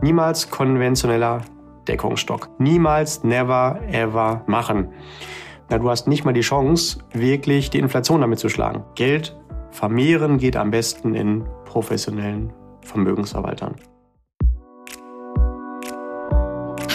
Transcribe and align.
Niemals 0.00 0.48
konventioneller 0.48 1.42
Deckungsstock. 1.88 2.48
Niemals, 2.60 3.24
never, 3.24 3.80
ever 3.90 4.44
machen. 4.46 4.92
Na, 5.68 5.78
du 5.78 5.90
hast 5.90 6.06
nicht 6.06 6.24
mal 6.24 6.32
die 6.32 6.42
Chance, 6.42 7.00
wirklich 7.12 7.70
die 7.70 7.78
Inflation 7.78 8.20
damit 8.20 8.38
zu 8.38 8.48
schlagen. 8.48 8.84
Geld 8.94 9.36
vermehren 9.70 10.38
geht 10.38 10.56
am 10.56 10.70
besten 10.70 11.14
in 11.14 11.44
professionellen 11.64 12.52
Vermögensverwaltern. 12.82 13.74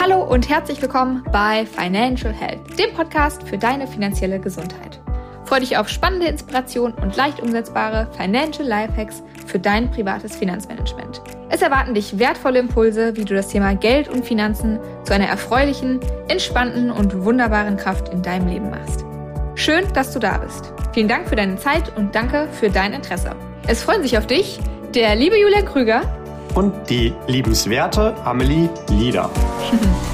Hallo 0.02 0.24
und 0.24 0.50
herzlich 0.50 0.82
willkommen 0.82 1.24
bei 1.32 1.66
Financial 1.66 2.34
Health, 2.34 2.80
dem 2.80 2.94
Podcast 2.94 3.44
für 3.44 3.58
deine 3.58 3.86
finanzielle 3.86 4.40
Gesundheit. 4.40 5.02
Freue 5.46 5.60
dich 5.60 5.78
auf 5.78 5.90
spannende 5.90 6.28
Inspiration 6.28 6.94
und 6.94 7.16
leicht 7.16 7.42
umsetzbare 7.42 8.10
Financial 8.18 8.68
Lifehacks 8.68 9.22
für 9.46 9.60
dein 9.60 9.92
privates 9.92 10.36
Finanzmanagement. 10.36 11.22
Es 11.54 11.62
erwarten 11.62 11.94
dich 11.94 12.18
wertvolle 12.18 12.58
Impulse, 12.58 13.16
wie 13.16 13.26
du 13.26 13.36
das 13.36 13.50
Thema 13.50 13.76
Geld 13.76 14.08
und 14.08 14.26
Finanzen 14.26 14.80
zu 15.04 15.14
einer 15.14 15.28
erfreulichen, 15.28 16.00
entspannten 16.28 16.90
und 16.90 17.26
wunderbaren 17.26 17.78
Kraft 17.78 18.10
in 18.10 18.24
deinem 18.24 18.48
Leben 18.48 18.72
machst. 18.72 19.06
Schön, 19.54 19.84
dass 19.94 20.12
du 20.12 20.18
da 20.18 20.40
bist. 20.40 20.74
Vielen 20.94 21.08
Dank 21.08 21.30
für 21.30 21.36
deine 21.36 21.58
Zeit 21.58 21.96
und 21.96 22.16
danke 22.16 22.48
für 22.54 22.72
dein 22.72 22.94
Interesse. 22.94 23.36
Es 23.68 23.84
freuen 23.84 24.02
sich 24.02 24.18
auf 24.18 24.26
dich 24.26 24.60
der 24.96 25.16
liebe 25.16 25.40
Julian 25.40 25.66
Krüger 25.66 26.02
und 26.56 26.74
die 26.90 27.14
liebenswerte 27.28 28.16
Amelie 28.26 28.68
Lieder. 28.90 29.30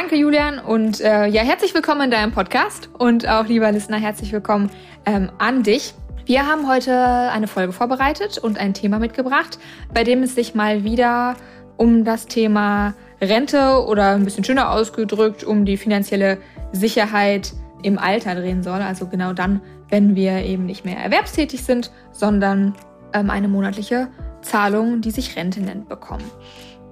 Danke, 0.00 0.16
Julian. 0.16 0.58
Und 0.58 1.02
äh, 1.02 1.26
ja, 1.26 1.42
herzlich 1.42 1.74
willkommen 1.74 2.00
in 2.00 2.10
deinem 2.10 2.32
Podcast. 2.32 2.88
Und 2.96 3.28
auch, 3.28 3.44
lieber 3.44 3.70
Listener, 3.70 3.98
herzlich 3.98 4.32
willkommen 4.32 4.70
ähm, 5.04 5.30
an 5.36 5.62
dich. 5.62 5.92
Wir 6.24 6.46
haben 6.46 6.66
heute 6.66 6.90
eine 7.30 7.46
Folge 7.46 7.74
vorbereitet 7.74 8.38
und 8.38 8.56
ein 8.56 8.72
Thema 8.72 8.98
mitgebracht, 8.98 9.58
bei 9.92 10.02
dem 10.02 10.22
es 10.22 10.34
sich 10.34 10.54
mal 10.54 10.84
wieder 10.84 11.36
um 11.76 12.06
das 12.06 12.24
Thema 12.24 12.94
Rente 13.20 13.84
oder 13.86 14.12
ein 14.12 14.24
bisschen 14.24 14.42
schöner 14.42 14.70
ausgedrückt 14.70 15.44
um 15.44 15.66
die 15.66 15.76
finanzielle 15.76 16.38
Sicherheit 16.72 17.52
im 17.82 17.98
Alter 17.98 18.34
drehen 18.36 18.62
soll. 18.62 18.80
Also 18.80 19.06
genau 19.06 19.34
dann, 19.34 19.60
wenn 19.90 20.16
wir 20.16 20.42
eben 20.44 20.64
nicht 20.64 20.86
mehr 20.86 20.96
erwerbstätig 20.96 21.62
sind, 21.62 21.92
sondern 22.10 22.74
ähm, 23.12 23.28
eine 23.28 23.48
monatliche 23.48 24.08
Zahlung, 24.40 25.02
die 25.02 25.10
sich 25.10 25.36
Rente 25.36 25.60
nennt, 25.60 25.90
bekommen. 25.90 26.24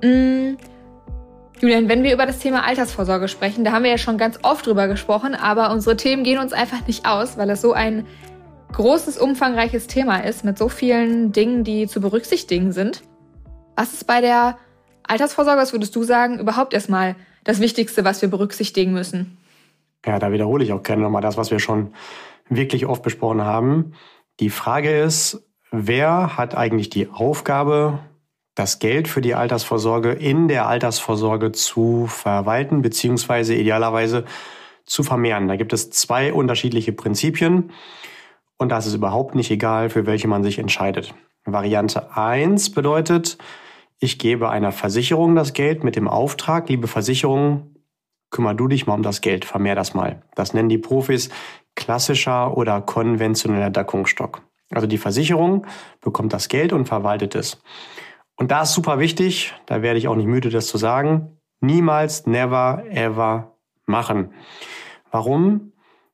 Mm. 0.04 0.58
Julian, 1.60 1.88
wenn 1.88 2.04
wir 2.04 2.14
über 2.14 2.24
das 2.24 2.38
Thema 2.38 2.64
Altersvorsorge 2.64 3.26
sprechen, 3.26 3.64
da 3.64 3.72
haben 3.72 3.82
wir 3.82 3.90
ja 3.90 3.98
schon 3.98 4.16
ganz 4.16 4.38
oft 4.42 4.66
drüber 4.66 4.86
gesprochen, 4.86 5.34
aber 5.34 5.72
unsere 5.72 5.96
Themen 5.96 6.22
gehen 6.22 6.38
uns 6.38 6.52
einfach 6.52 6.86
nicht 6.86 7.04
aus, 7.04 7.36
weil 7.36 7.50
es 7.50 7.60
so 7.60 7.72
ein 7.72 8.06
großes, 8.72 9.18
umfangreiches 9.18 9.88
Thema 9.88 10.18
ist 10.18 10.44
mit 10.44 10.56
so 10.56 10.68
vielen 10.68 11.32
Dingen, 11.32 11.64
die 11.64 11.88
zu 11.88 12.00
berücksichtigen 12.00 12.70
sind. 12.70 13.02
Was 13.74 13.92
ist 13.92 14.06
bei 14.06 14.20
der 14.20 14.58
Altersvorsorge, 15.02 15.60
was 15.60 15.72
würdest 15.72 15.96
du 15.96 16.04
sagen, 16.04 16.38
überhaupt 16.38 16.74
erstmal 16.74 17.16
das 17.42 17.60
Wichtigste, 17.60 18.04
was 18.04 18.22
wir 18.22 18.28
berücksichtigen 18.28 18.92
müssen? 18.92 19.38
Ja, 20.06 20.18
da 20.18 20.30
wiederhole 20.30 20.62
ich 20.62 20.72
auch 20.72 20.82
gerne 20.82 21.02
nochmal 21.02 21.22
das, 21.22 21.36
was 21.36 21.50
wir 21.50 21.58
schon 21.58 21.92
wirklich 22.48 22.86
oft 22.86 23.02
besprochen 23.02 23.42
haben. 23.42 23.94
Die 24.38 24.50
Frage 24.50 25.00
ist, 25.00 25.44
wer 25.72 26.36
hat 26.36 26.54
eigentlich 26.56 26.88
die 26.88 27.08
Aufgabe, 27.08 27.98
das 28.58 28.78
Geld 28.78 29.08
für 29.08 29.20
die 29.20 29.34
Altersvorsorge 29.34 30.12
in 30.12 30.48
der 30.48 30.66
Altersvorsorge 30.66 31.52
zu 31.52 32.06
verwalten 32.06 32.82
beziehungsweise 32.82 33.54
idealerweise 33.54 34.24
zu 34.84 35.02
vermehren. 35.02 35.48
Da 35.48 35.56
gibt 35.56 35.72
es 35.72 35.90
zwei 35.90 36.32
unterschiedliche 36.32 36.92
Prinzipien 36.92 37.70
und 38.56 38.70
das 38.70 38.86
ist 38.86 38.94
überhaupt 38.94 39.34
nicht 39.34 39.50
egal, 39.50 39.90
für 39.90 40.06
welche 40.06 40.28
man 40.28 40.42
sich 40.42 40.58
entscheidet. 40.58 41.14
Variante 41.44 42.16
eins 42.16 42.70
bedeutet, 42.70 43.38
ich 44.00 44.18
gebe 44.18 44.50
einer 44.50 44.72
Versicherung 44.72 45.34
das 45.34 45.52
Geld 45.52 45.84
mit 45.84 45.96
dem 45.96 46.08
Auftrag, 46.08 46.68
liebe 46.68 46.88
Versicherung, 46.88 47.76
kümmer 48.30 48.54
du 48.54 48.68
dich 48.68 48.86
mal 48.86 48.94
um 48.94 49.02
das 49.02 49.20
Geld, 49.20 49.44
vermehr 49.44 49.74
das 49.74 49.94
mal. 49.94 50.22
Das 50.34 50.52
nennen 50.52 50.68
die 50.68 50.78
Profis 50.78 51.30
klassischer 51.74 52.56
oder 52.56 52.80
konventioneller 52.80 53.70
Deckungsstock. 53.70 54.42
Also 54.70 54.86
die 54.86 54.98
Versicherung 54.98 55.66
bekommt 56.00 56.32
das 56.32 56.48
Geld 56.48 56.72
und 56.72 56.86
verwaltet 56.86 57.34
es. 57.34 57.58
Und 58.38 58.52
da 58.52 58.62
ist 58.62 58.72
super 58.72 59.00
wichtig, 59.00 59.52
da 59.66 59.82
werde 59.82 59.98
ich 59.98 60.06
auch 60.06 60.14
nicht 60.14 60.28
müde, 60.28 60.48
das 60.48 60.68
zu 60.68 60.78
sagen, 60.78 61.38
niemals, 61.60 62.26
never, 62.26 62.84
ever 62.88 63.56
machen. 63.84 64.32
Warum? 65.10 65.72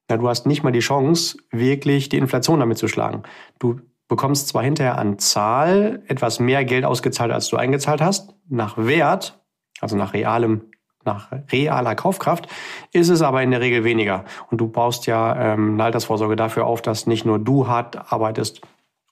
Na, 0.08 0.16
du 0.16 0.28
hast 0.28 0.46
nicht 0.46 0.62
mal 0.62 0.72
die 0.72 0.80
Chance, 0.80 1.36
wirklich 1.50 2.08
die 2.08 2.16
Inflation 2.16 2.60
damit 2.60 2.78
zu 2.78 2.88
schlagen. 2.88 3.24
Du 3.58 3.80
bekommst 4.08 4.48
zwar 4.48 4.62
hinterher 4.62 4.98
an 4.98 5.18
Zahl 5.18 6.02
etwas 6.06 6.40
mehr 6.40 6.64
Geld 6.64 6.86
ausgezahlt, 6.86 7.30
als 7.30 7.48
du 7.48 7.56
eingezahlt 7.56 8.00
hast, 8.00 8.34
nach 8.48 8.78
Wert, 8.78 9.38
also 9.80 9.96
nach 9.96 10.14
realem 10.14 10.62
nach 11.06 11.30
realer 11.52 11.94
Kaufkraft, 11.94 12.48
ist 12.92 13.10
es 13.10 13.20
aber 13.20 13.42
in 13.42 13.50
der 13.50 13.60
Regel 13.60 13.84
weniger. 13.84 14.24
Und 14.50 14.58
du 14.58 14.68
baust 14.68 15.06
ja 15.06 15.52
ähm, 15.52 15.74
eine 15.74 15.84
Altersvorsorge 15.84 16.34
dafür 16.34 16.64
auf, 16.64 16.80
dass 16.80 17.06
nicht 17.06 17.26
nur 17.26 17.38
du 17.38 17.68
hart 17.68 18.10
arbeitest, 18.10 18.62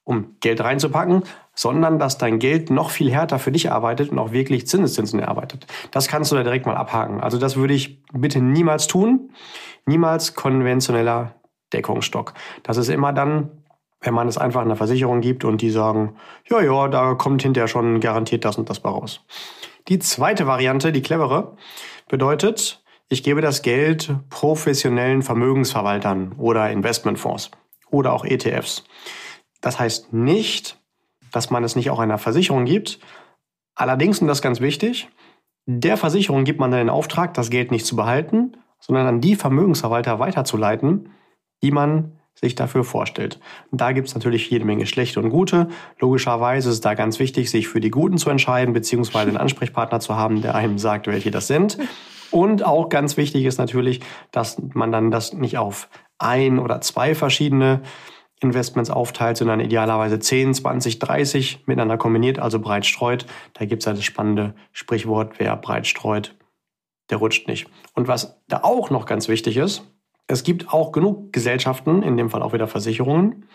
um 0.03 0.37
Geld 0.41 0.63
reinzupacken, 0.63 1.23
sondern 1.55 1.99
dass 1.99 2.19
dein 2.19 2.39
Geld 2.39 2.71
noch 2.71 2.91
viel 2.91 3.11
härter 3.11 3.39
für 3.39 3.53
dich 3.53 3.71
arbeitet 3.71 4.11
und 4.11 4.19
auch 4.19 4.33
wirklich 4.33 4.67
Zinseszinsen 4.67 5.21
erarbeitet. 5.21 5.67
Das 5.91 6.09
kannst 6.09 6.33
du 6.33 6.37
da 6.37 6.43
direkt 6.43 6.67
mal 6.67 6.77
abhaken. 6.77 7.21
Also 7.21 7.39
das 7.39 7.57
würde 7.57 7.75
ich 7.75 8.03
bitte 8.13 8.41
niemals 8.41 8.87
tun. 8.87 9.31
Niemals 9.85 10.35
konventioneller 10.35 11.35
Deckungsstock. 11.73 12.35
Das 12.63 12.77
ist 12.77 12.89
immer 12.89 13.13
dann, 13.13 13.51
wenn 14.01 14.15
man 14.15 14.29
es 14.29 14.39
einfach 14.39 14.63
einer 14.63 14.77
Versicherung 14.77 15.21
gibt 15.21 15.45
und 15.45 15.61
die 15.61 15.71
sagen, 15.71 16.17
ja, 16.49 16.61
ja, 16.61 16.89
da 16.89 17.15
kommt 17.15 17.43
hinterher 17.43 17.69
schon 17.69 18.01
garantiert 18.01 18.45
das 18.45 18.57
und 18.59 18.69
das 18.69 18.81
bei 18.81 18.91
raus. 18.91 19.25
Die 19.89 19.99
zweite 19.99 20.47
Variante, 20.47 20.93
die 20.93 21.03
clevere, 21.03 21.57
bedeutet, 22.09 22.83
ich 23.09 23.23
gebe 23.23 23.41
das 23.41 23.63
Geld 23.63 24.15
professionellen 24.31 25.23
Vermögensverwaltern 25.23 26.33
oder 26.39 26.71
Investmentfonds 26.71 27.51
oder 27.91 28.13
auch 28.13 28.25
ETFs. 28.25 28.85
Das 29.61 29.79
heißt 29.79 30.13
nicht, 30.13 30.79
dass 31.33 31.51
man 31.51 31.65
es 31.65 31.77
nicht 31.77 31.91
auch 31.91 31.99
einer 31.99 32.19
Versicherung 32.19 32.65
gibt. 32.65 33.01
Allerdings, 33.75 34.21
und 34.21 34.29
das 34.29 34.39
ist 34.39 34.43
ganz 34.43 34.61
wichtig, 34.61 35.09
der 35.67 35.97
Versicherung 35.97 36.45
gibt 36.45 36.61
man 36.61 36.71
dann 36.71 36.81
den 36.81 36.91
Auftrag, 36.91 37.35
das 37.35 37.51
Geld 37.51 37.71
nicht 37.71 37.87
zu 37.87 37.97
behalten, 37.97 38.57
sondern 38.79 39.07
an 39.07 39.21
die 39.21 39.37
Vermögensverwalter 39.37 40.19
weiterzuleiten, 40.19 41.11
die 41.63 41.71
man 41.71 42.19
sich 42.35 42.55
dafür 42.55 42.83
vorstellt. 42.83 43.39
Da 43.71 43.93
gibt 43.93 44.09
es 44.09 44.15
natürlich 44.15 44.51
jede 44.51 44.65
Menge 44.65 44.87
schlechte 44.87 45.21
und 45.21 45.31
gute. 45.31 45.69
Logischerweise 45.99 46.69
ist 46.69 46.75
es 46.75 46.81
da 46.81 46.95
ganz 46.95 47.19
wichtig, 47.19 47.51
sich 47.51 47.69
für 47.69 47.81
die 47.81 47.91
Guten 47.91 48.19
zu 48.19 48.31
entscheiden, 48.31 48.73
beziehungsweise 48.73 49.29
einen 49.29 49.37
Ansprechpartner 49.37 50.01
zu 50.01 50.17
haben, 50.17 50.43
der 50.43 50.55
einem 50.55 50.79
sagt, 50.79 51.07
welche 51.07 51.31
das 51.31 51.47
sind. 51.47 51.79
Und 52.31 52.65
auch 52.65 52.89
ganz 52.89 53.17
wichtig 53.17 53.45
ist 53.45 53.59
natürlich, 53.59 54.01
dass 54.31 54.61
man 54.73 54.91
dann 54.91 55.11
das 55.11 55.35
nicht 55.35 55.59
auf 55.59 55.89
ein 56.19 56.59
oder 56.59 56.81
zwei 56.81 57.15
verschiedene 57.15 57.83
Investments 58.43 58.91
aufteilt, 58.91 59.37
sondern 59.37 59.61
idealerweise 59.61 60.19
10, 60.19 60.55
20, 60.55 60.99
30 60.99 61.67
miteinander 61.67 61.97
kombiniert, 61.97 62.39
also 62.39 62.59
breit 62.59 62.85
streut. 62.85 63.27
Da 63.55 63.65
gibt 63.65 63.83
es 63.83 63.87
ja 63.87 63.93
das 63.93 64.05
spannende 64.05 64.55
Sprichwort, 64.73 65.39
wer 65.39 65.57
breit 65.57 65.87
streut, 65.87 66.37
der 67.11 67.19
rutscht 67.19 67.49
nicht. 67.49 67.69
Und 67.95 68.09
was 68.09 68.43
da 68.49 68.61
auch 68.63 68.91
noch 68.91 69.07
ganz 69.07 69.29
wichtig 69.29 69.57
ist, 69.57 69.85
es 70.27 70.45
gibt 70.45 70.73
auch 70.73 70.93
genug 70.93 71.33
Gesellschaften, 71.33 72.03
in 72.03 72.17
dem 72.17 72.31
Fall 72.31 72.43
auch 72.43 72.53
wieder 72.53 72.67
Versicherungen, 72.67 73.47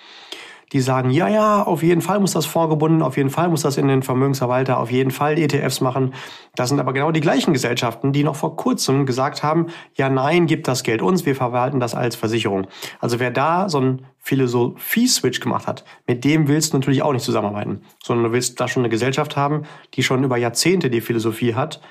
die 0.74 0.82
sagen, 0.82 1.10
ja, 1.12 1.30
ja, 1.30 1.64
auf 1.64 1.82
jeden 1.82 2.02
Fall 2.02 2.20
muss 2.20 2.34
das 2.34 2.46
vorgebunden, 2.46 3.02
auf 3.02 3.16
jeden 3.16 3.30
Fall 3.30 3.48
muss 3.48 3.62
das 3.62 3.78
in 3.78 3.88
den 3.88 4.04
Vermögensverwalter, 4.04 4.80
auf 4.80 4.92
jeden 4.92 5.12
Fall 5.12 5.38
ETFs 5.38 5.80
machen. 5.80 6.14
Das 6.56 6.70
sind 6.70 6.80
aber 6.80 6.92
genau 6.92 7.12
die 7.12 7.22
gleichen 7.22 7.54
Gesellschaften, 7.54 8.12
die 8.12 8.24
noch 8.24 8.36
vor 8.36 8.58
kurzem 8.58 9.06
gesagt 9.06 9.44
haben, 9.44 9.68
ja, 9.94 10.10
nein, 10.10 10.46
gib 10.46 10.66
das 10.66 10.84
Geld 10.84 11.02
uns, 11.02 11.26
wir 11.26 11.36
verwalten 11.36 11.80
das 11.80 11.96
als 11.96 12.16
Versicherung. 12.16 12.68
Also 13.00 13.20
wer 13.20 13.32
da 13.32 13.70
so 13.70 13.78
einen 13.78 14.06
Philosophie-Switch 14.20 15.40
gemacht 15.40 15.68
hat, 15.68 15.86
mit 16.06 16.26
dem 16.26 16.50
willst 16.50 16.74
du 16.74 16.78
natürlich 16.78 17.02
auch 17.02 17.14
nicht 17.14 17.24
zusammenarbeiten, 17.24 17.82
sondern 18.04 18.26
du 18.26 18.32
willst 18.34 18.60
da 18.60 18.68
schon 18.68 18.82
eine 18.82 18.90
Gesellschaft 18.90 19.38
haben, 19.38 19.64
die 19.94 20.04
schon 20.04 20.24
über 20.24 20.36
Jahrzehnte 20.36 20.90
die 20.90 21.02
Philosophie 21.02 21.56
hat, 21.56 21.82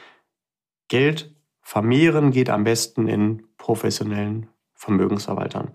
Geld 0.89 1.35
vermehren 1.63 2.31
geht 2.31 2.51
am 2.51 2.63
besten 2.63 3.09
in 3.09 3.43
professionellen 3.59 4.49
Vermögensverwaltern. 4.75 5.73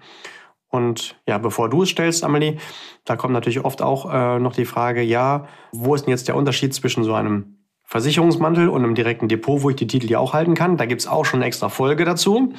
Und 0.72 1.18
ja, 1.28 1.38
bevor 1.38 1.70
du 1.70 1.84
es 1.84 1.90
stellst, 1.90 2.24
Amelie, 2.24 2.58
da 3.06 3.18
kommt 3.18 3.34
natürlich 3.34 3.64
oft 3.64 3.82
auch 3.82 4.12
äh, 4.12 4.40
noch 4.40 4.54
die 4.54 4.66
Frage, 4.66 5.02
ja, 5.02 5.48
wo 5.74 5.94
ist 5.94 6.06
denn 6.06 6.12
jetzt 6.12 6.28
der 6.28 6.36
Unterschied 6.36 6.74
zwischen 6.74 7.04
so 7.04 7.14
einem 7.14 7.58
Versicherungsmantel 7.84 8.70
und 8.70 8.84
einem 8.84 8.96
direkten 8.96 9.28
Depot, 9.28 9.62
wo 9.62 9.70
ich 9.70 9.76
die 9.76 9.88
Titel 9.88 10.10
ja 10.10 10.20
auch 10.20 10.34
halten 10.34 10.56
kann? 10.56 10.78
Da 10.78 10.86
gibt's 10.86 11.08
auch 11.08 11.26
schon 11.26 11.40
eine 11.40 11.48
extra 11.48 11.68
Folge 11.68 12.06
dazu. 12.06 12.54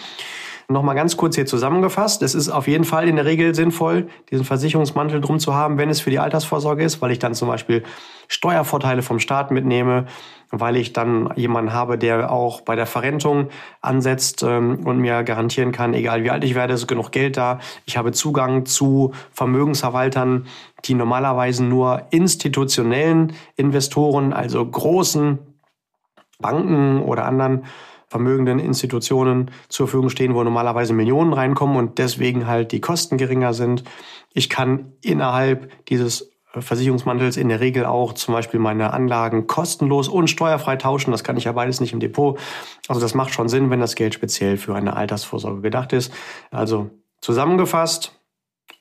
Nochmal 0.68 0.94
ganz 0.94 1.16
kurz 1.16 1.34
hier 1.34 1.46
zusammengefasst. 1.46 2.22
Es 2.22 2.34
ist 2.34 2.48
auf 2.48 2.68
jeden 2.68 2.84
Fall 2.84 3.08
in 3.08 3.16
der 3.16 3.24
Regel 3.24 3.54
sinnvoll, 3.54 4.08
diesen 4.30 4.44
Versicherungsmantel 4.44 5.20
drum 5.20 5.38
zu 5.38 5.54
haben, 5.54 5.78
wenn 5.78 5.90
es 5.90 6.00
für 6.00 6.10
die 6.10 6.18
Altersvorsorge 6.18 6.84
ist, 6.84 7.02
weil 7.02 7.10
ich 7.10 7.18
dann 7.18 7.34
zum 7.34 7.48
Beispiel 7.48 7.82
Steuervorteile 8.28 9.02
vom 9.02 9.18
Staat 9.18 9.50
mitnehme, 9.50 10.06
weil 10.50 10.76
ich 10.76 10.92
dann 10.92 11.32
jemanden 11.36 11.72
habe, 11.72 11.98
der 11.98 12.30
auch 12.30 12.60
bei 12.60 12.76
der 12.76 12.86
Verrentung 12.86 13.48
ansetzt 13.80 14.42
ähm, 14.42 14.86
und 14.86 14.98
mir 14.98 15.22
garantieren 15.22 15.72
kann, 15.72 15.94
egal 15.94 16.24
wie 16.24 16.30
alt 16.30 16.44
ich 16.44 16.54
werde, 16.54 16.74
ist 16.74 16.86
genug 16.86 17.10
Geld 17.10 17.36
da. 17.36 17.58
Ich 17.84 17.96
habe 17.96 18.12
Zugang 18.12 18.66
zu 18.66 19.12
Vermögensverwaltern, 19.32 20.46
die 20.84 20.94
normalerweise 20.94 21.64
nur 21.64 22.06
institutionellen 22.10 23.32
Investoren, 23.56 24.32
also 24.32 24.64
großen 24.64 25.38
Banken 26.38 27.00
oder 27.02 27.24
anderen 27.24 27.64
vermögenden 28.12 28.58
Institutionen 28.58 29.50
zur 29.70 29.88
Verfügung 29.88 30.10
stehen, 30.10 30.34
wo 30.34 30.44
normalerweise 30.44 30.92
Millionen 30.92 31.32
reinkommen 31.32 31.76
und 31.76 31.96
deswegen 31.96 32.46
halt 32.46 32.72
die 32.72 32.80
Kosten 32.82 33.16
geringer 33.16 33.54
sind. 33.54 33.84
Ich 34.34 34.50
kann 34.50 34.92
innerhalb 35.02 35.86
dieses 35.86 36.30
Versicherungsmantels 36.54 37.38
in 37.38 37.48
der 37.48 37.60
Regel 37.60 37.86
auch 37.86 38.12
zum 38.12 38.34
Beispiel 38.34 38.60
meine 38.60 38.92
Anlagen 38.92 39.46
kostenlos 39.46 40.08
und 40.08 40.28
steuerfrei 40.28 40.76
tauschen. 40.76 41.10
Das 41.10 41.24
kann 41.24 41.38
ich 41.38 41.44
ja 41.44 41.52
beides 41.52 41.80
nicht 41.80 41.94
im 41.94 42.00
Depot. 42.00 42.38
Also 42.86 43.00
das 43.00 43.14
macht 43.14 43.32
schon 43.32 43.48
Sinn, 43.48 43.70
wenn 43.70 43.80
das 43.80 43.94
Geld 43.94 44.12
speziell 44.12 44.58
für 44.58 44.74
eine 44.74 44.94
Altersvorsorge 44.94 45.62
gedacht 45.62 45.94
ist. 45.94 46.12
Also 46.50 46.90
zusammengefasst, 47.22 48.20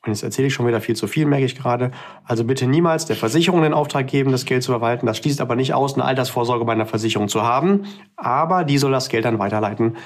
und 0.04 0.12
jetzt 0.12 0.24
erzähle 0.24 0.48
ich 0.48 0.54
schon 0.54 0.66
wieder 0.66 0.82
viel 0.82 0.96
zu 0.96 1.08
viel, 1.08 1.28
merke 1.28 1.46
ich 1.46 1.56
gerade. 1.56 1.92
Also 2.24 2.44
bitte 2.44 2.66
niemals 2.66 3.06
der 3.06 3.16
Versicherung 3.16 3.62
den 3.62 3.74
Auftrag 3.74 4.08
geben, 4.08 4.32
das 4.32 4.46
Geld 4.46 4.64
zu 4.64 4.72
verwalten. 4.72 5.06
Das 5.06 5.18
schließt 5.18 5.42
aber 5.42 5.56
nicht 5.56 5.76
aus, 5.76 5.94
eine 5.94 6.06
Altersvorsorge 6.06 6.66
bei 6.66 6.72
einer 6.72 6.88
Versicherung 6.88 7.28
zu 7.28 7.44
haben. 7.44 7.86
Aber 8.16 8.64
die 8.64 8.80
soll 8.80 8.92
das 8.92 9.10
Geld 9.10 9.26
dann 9.26 9.38
weiterleiten 9.38 9.98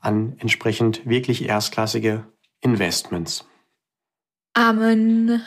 an 0.00 0.36
entsprechend 0.38 1.06
wirklich 1.08 1.48
erstklassige 1.48 2.24
Investments. 2.60 3.46
Amen. 4.54 5.28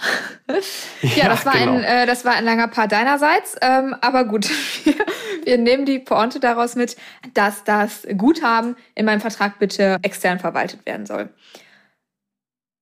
ja, 1.01 1.09
ja, 1.15 1.29
das 1.29 1.45
war 1.45 1.53
genau. 1.53 1.73
ein, 1.73 1.83
äh, 1.83 2.05
das 2.07 2.25
war 2.25 2.33
ein 2.33 2.43
langer 2.43 2.67
Part 2.67 2.91
deinerseits. 2.91 3.55
Ähm, 3.61 3.95
aber 4.01 4.25
gut, 4.25 4.49
wir, 4.83 4.95
wir 5.43 5.57
nehmen 5.59 5.85
die 5.85 5.99
Pointe 5.99 6.39
daraus 6.39 6.75
mit, 6.75 6.95
dass 7.35 7.63
das 7.63 8.07
Guthaben 8.17 8.75
in 8.95 9.05
meinem 9.05 9.21
Vertrag 9.21 9.59
bitte 9.59 9.99
extern 10.01 10.39
verwaltet 10.39 10.87
werden 10.87 11.05
soll. 11.05 11.29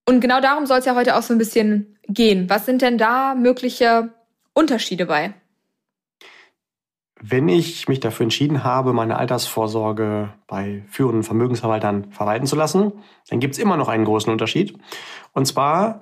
Und 0.05 0.19
genau 0.19 0.41
darum 0.41 0.65
soll 0.65 0.79
es 0.79 0.85
ja 0.85 0.95
heute 0.95 1.15
auch 1.15 1.21
so 1.21 1.33
ein 1.33 1.37
bisschen 1.37 1.97
gehen. 2.07 2.49
Was 2.49 2.65
sind 2.65 2.81
denn 2.81 2.97
da 2.97 3.35
mögliche 3.35 4.13
Unterschiede 4.53 5.05
bei? 5.05 5.33
Wenn 7.21 7.47
ich 7.47 7.87
mich 7.87 8.01
dafür 8.01 8.25
entschieden 8.25 8.65
habe, 8.65 8.91
meine 8.91 9.17
Altersvorsorge 9.17 10.33
bei 10.45 10.83
führenden 10.89 11.23
Vermögensverwaltern 11.23 12.11
verwalten 12.11 12.45
zu 12.45 12.57
lassen, 12.57 12.91
dann 13.29 13.39
gibt 13.39 13.53
es 13.53 13.59
immer 13.59 13.77
noch 13.77 13.87
einen 13.87 14.03
großen 14.03 14.29
Unterschied. 14.29 14.77
Und 15.31 15.45
zwar 15.45 16.01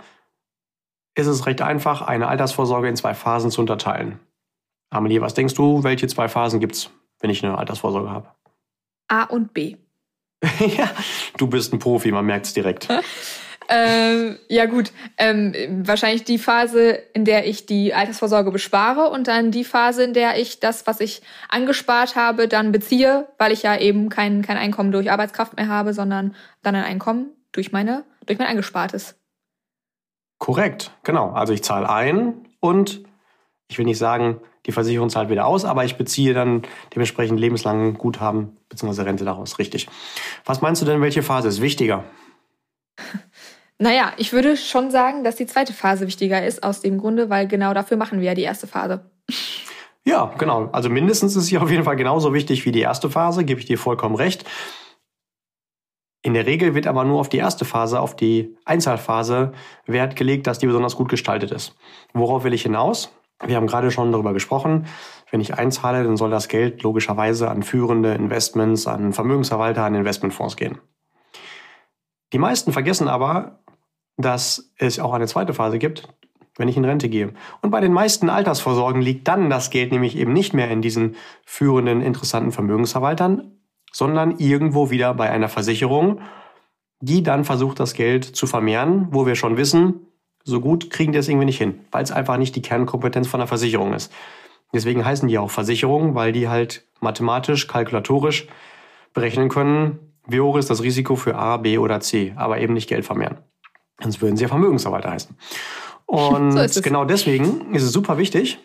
ist 1.13 1.27
es 1.27 1.45
recht 1.45 1.61
einfach, 1.61 2.01
eine 2.01 2.27
Altersvorsorge 2.27 2.87
in 2.87 2.95
zwei 2.95 3.13
Phasen 3.13 3.51
zu 3.51 3.61
unterteilen. 3.61 4.19
Amelie, 4.89 5.21
was 5.21 5.35
denkst 5.35 5.53
du, 5.53 5.83
welche 5.83 6.07
zwei 6.07 6.27
Phasen 6.27 6.59
gibt 6.59 6.75
es, 6.75 6.89
wenn 7.19 7.29
ich 7.29 7.45
eine 7.45 7.55
Altersvorsorge 7.55 8.09
habe? 8.09 8.29
A 9.07 9.23
und 9.25 9.53
B. 9.53 9.77
ja, 10.59 10.89
du 11.37 11.45
bist 11.45 11.71
ein 11.71 11.77
Profi, 11.77 12.11
man 12.11 12.25
merkt 12.25 12.47
es 12.47 12.53
direkt. 12.53 12.87
ähm, 13.69 14.37
ja 14.49 14.65
gut, 14.65 14.91
ähm, 15.17 15.53
wahrscheinlich 15.85 16.23
die 16.23 16.37
Phase, 16.37 16.99
in 17.13 17.25
der 17.25 17.47
ich 17.47 17.65
die 17.65 17.93
Altersvorsorge 17.93 18.51
bespare 18.51 19.09
und 19.09 19.27
dann 19.27 19.51
die 19.51 19.63
Phase, 19.63 20.03
in 20.03 20.13
der 20.13 20.39
ich 20.39 20.59
das, 20.59 20.87
was 20.87 20.99
ich 20.99 21.21
angespart 21.49 22.15
habe, 22.15 22.47
dann 22.47 22.71
beziehe, 22.71 23.27
weil 23.37 23.51
ich 23.51 23.63
ja 23.63 23.77
eben 23.77 24.09
kein, 24.09 24.41
kein 24.41 24.57
Einkommen 24.57 24.91
durch 24.91 25.11
Arbeitskraft 25.11 25.55
mehr 25.55 25.67
habe, 25.67 25.93
sondern 25.93 26.35
dann 26.63 26.75
ein 26.75 26.83
Einkommen 26.83 27.31
durch 27.51 27.71
meine, 27.71 28.03
durch 28.25 28.39
mein 28.39 28.47
Angespartes. 28.47 29.15
Korrekt, 30.37 30.91
genau. 31.03 31.31
Also 31.31 31.53
ich 31.53 31.63
zahle 31.63 31.89
ein 31.89 32.47
und 32.59 33.03
ich 33.69 33.77
will 33.77 33.85
nicht 33.85 33.99
sagen, 33.99 34.41
die 34.65 34.71
Versicherung 34.71 35.09
zahlt 35.09 35.29
wieder 35.29 35.45
aus, 35.45 35.65
aber 35.65 35.85
ich 35.85 35.97
beziehe 35.97 36.33
dann 36.33 36.63
dementsprechend 36.93 37.39
lebenslang 37.39 37.93
Guthaben 37.93 38.57
bzw. 38.69 39.03
Rente 39.03 39.25
daraus. 39.25 39.59
Richtig. 39.59 39.87
Was 40.45 40.61
meinst 40.61 40.81
du 40.81 40.85
denn, 40.85 41.01
welche 41.01 41.23
Phase 41.23 41.47
ist 41.47 41.61
wichtiger? 41.61 42.03
Naja, 43.81 44.13
ich 44.17 44.31
würde 44.31 44.57
schon 44.57 44.91
sagen, 44.91 45.23
dass 45.23 45.37
die 45.37 45.47
zweite 45.47 45.73
Phase 45.73 46.05
wichtiger 46.05 46.45
ist, 46.45 46.61
aus 46.61 46.81
dem 46.81 46.99
Grunde, 46.99 47.31
weil 47.31 47.47
genau 47.47 47.73
dafür 47.73 47.97
machen 47.97 48.19
wir 48.19 48.27
ja 48.27 48.35
die 48.35 48.43
erste 48.43 48.67
Phase. 48.67 49.09
Ja, 50.05 50.31
genau. 50.37 50.69
Also 50.71 50.87
mindestens 50.87 51.35
ist 51.35 51.47
sie 51.47 51.57
auf 51.57 51.71
jeden 51.71 51.83
Fall 51.83 51.95
genauso 51.95 52.31
wichtig 52.31 52.63
wie 52.65 52.71
die 52.71 52.81
erste 52.81 53.09
Phase, 53.09 53.43
gebe 53.43 53.59
ich 53.59 53.65
dir 53.65 53.79
vollkommen 53.79 54.13
recht. 54.13 54.45
In 56.21 56.35
der 56.35 56.45
Regel 56.45 56.75
wird 56.75 56.85
aber 56.85 57.05
nur 57.05 57.19
auf 57.19 57.29
die 57.29 57.39
erste 57.39 57.65
Phase, 57.65 57.99
auf 57.99 58.15
die 58.15 58.55
Einzahlphase 58.65 59.53
Wert 59.87 60.15
gelegt, 60.15 60.45
dass 60.45 60.59
die 60.59 60.67
besonders 60.67 60.95
gut 60.95 61.09
gestaltet 61.09 61.49
ist. 61.49 61.75
Worauf 62.13 62.43
will 62.43 62.53
ich 62.53 62.61
hinaus? 62.61 63.11
Wir 63.43 63.55
haben 63.55 63.65
gerade 63.65 63.89
schon 63.89 64.11
darüber 64.11 64.33
gesprochen. 64.33 64.85
Wenn 65.31 65.41
ich 65.41 65.55
einzahle, 65.55 66.03
dann 66.03 66.17
soll 66.17 66.29
das 66.29 66.49
Geld 66.49 66.83
logischerweise 66.83 67.49
an 67.49 67.63
führende 67.63 68.13
Investments, 68.13 68.85
an 68.85 69.11
Vermögensverwalter, 69.11 69.83
an 69.83 69.95
Investmentfonds 69.95 70.55
gehen. 70.55 70.79
Die 72.33 72.37
meisten 72.37 72.71
vergessen 72.71 73.07
aber, 73.07 73.60
dass 74.21 74.71
es 74.77 74.99
auch 74.99 75.13
eine 75.13 75.27
zweite 75.27 75.53
Phase 75.53 75.79
gibt, 75.79 76.07
wenn 76.57 76.67
ich 76.67 76.77
in 76.77 76.85
Rente 76.85 77.09
gehe. 77.09 77.33
Und 77.61 77.71
bei 77.71 77.79
den 77.79 77.93
meisten 77.93 78.29
Altersvorsorgen 78.29 79.01
liegt 79.01 79.27
dann 79.27 79.49
das 79.49 79.69
Geld 79.69 79.91
nämlich 79.91 80.17
eben 80.17 80.33
nicht 80.33 80.53
mehr 80.53 80.69
in 80.69 80.81
diesen 80.81 81.15
führenden, 81.45 82.01
interessanten 82.01 82.51
Vermögensverwaltern, 82.51 83.51
sondern 83.91 84.37
irgendwo 84.37 84.89
wieder 84.89 85.13
bei 85.13 85.29
einer 85.29 85.49
Versicherung, 85.49 86.21
die 86.99 87.23
dann 87.23 87.43
versucht, 87.43 87.79
das 87.79 87.93
Geld 87.93 88.23
zu 88.25 88.47
vermehren, 88.47 89.07
wo 89.11 89.25
wir 89.25 89.35
schon 89.35 89.57
wissen, 89.57 90.07
so 90.43 90.59
gut 90.59 90.89
kriegen 90.89 91.11
die 91.11 91.17
das 91.17 91.27
irgendwie 91.27 91.45
nicht 91.45 91.57
hin, 91.57 91.81
weil 91.91 92.03
es 92.03 92.11
einfach 92.11 92.37
nicht 92.37 92.55
die 92.55 92.61
Kernkompetenz 92.61 93.27
von 93.27 93.39
der 93.39 93.47
Versicherung 93.47 93.93
ist. 93.93 94.11
Deswegen 94.73 95.05
heißen 95.05 95.27
die 95.27 95.37
auch 95.37 95.51
Versicherungen, 95.51 96.15
weil 96.15 96.31
die 96.31 96.47
halt 96.47 96.85
mathematisch, 96.99 97.67
kalkulatorisch 97.67 98.47
berechnen 99.13 99.49
können, 99.49 99.99
wie 100.27 100.39
hoch 100.39 100.57
ist 100.57 100.69
das 100.69 100.83
Risiko 100.83 101.15
für 101.15 101.35
A, 101.35 101.57
B 101.57 101.77
oder 101.77 101.99
C, 101.99 102.33
aber 102.35 102.59
eben 102.59 102.73
nicht 102.73 102.87
Geld 102.87 103.05
vermehren. 103.05 103.39
Sonst 104.01 104.21
würden 104.21 104.37
sie 104.37 104.43
ja 104.43 104.49
Vermögensverwalter 104.49 105.11
heißen. 105.11 105.35
Und 106.05 106.67
so 106.69 106.81
genau 106.81 107.05
deswegen 107.05 107.73
ist 107.73 107.83
es 107.83 107.91
super 107.91 108.17
wichtig, 108.17 108.59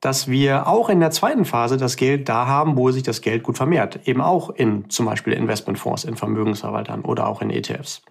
dass 0.00 0.28
wir 0.28 0.68
auch 0.68 0.88
in 0.88 1.00
der 1.00 1.10
zweiten 1.10 1.44
Phase 1.44 1.76
das 1.76 1.96
Geld 1.96 2.28
da 2.28 2.46
haben, 2.46 2.76
wo 2.76 2.90
sich 2.90 3.02
das 3.02 3.20
Geld 3.20 3.42
gut 3.42 3.56
vermehrt. 3.56 4.06
Eben 4.06 4.20
auch 4.20 4.50
in 4.50 4.88
zum 4.90 5.06
Beispiel 5.06 5.32
Investmentfonds, 5.32 6.04
in 6.04 6.16
Vermögensverwaltern 6.16 7.02
oder 7.02 7.26
auch 7.26 7.42
in 7.42 7.50
ETFs. 7.50 8.02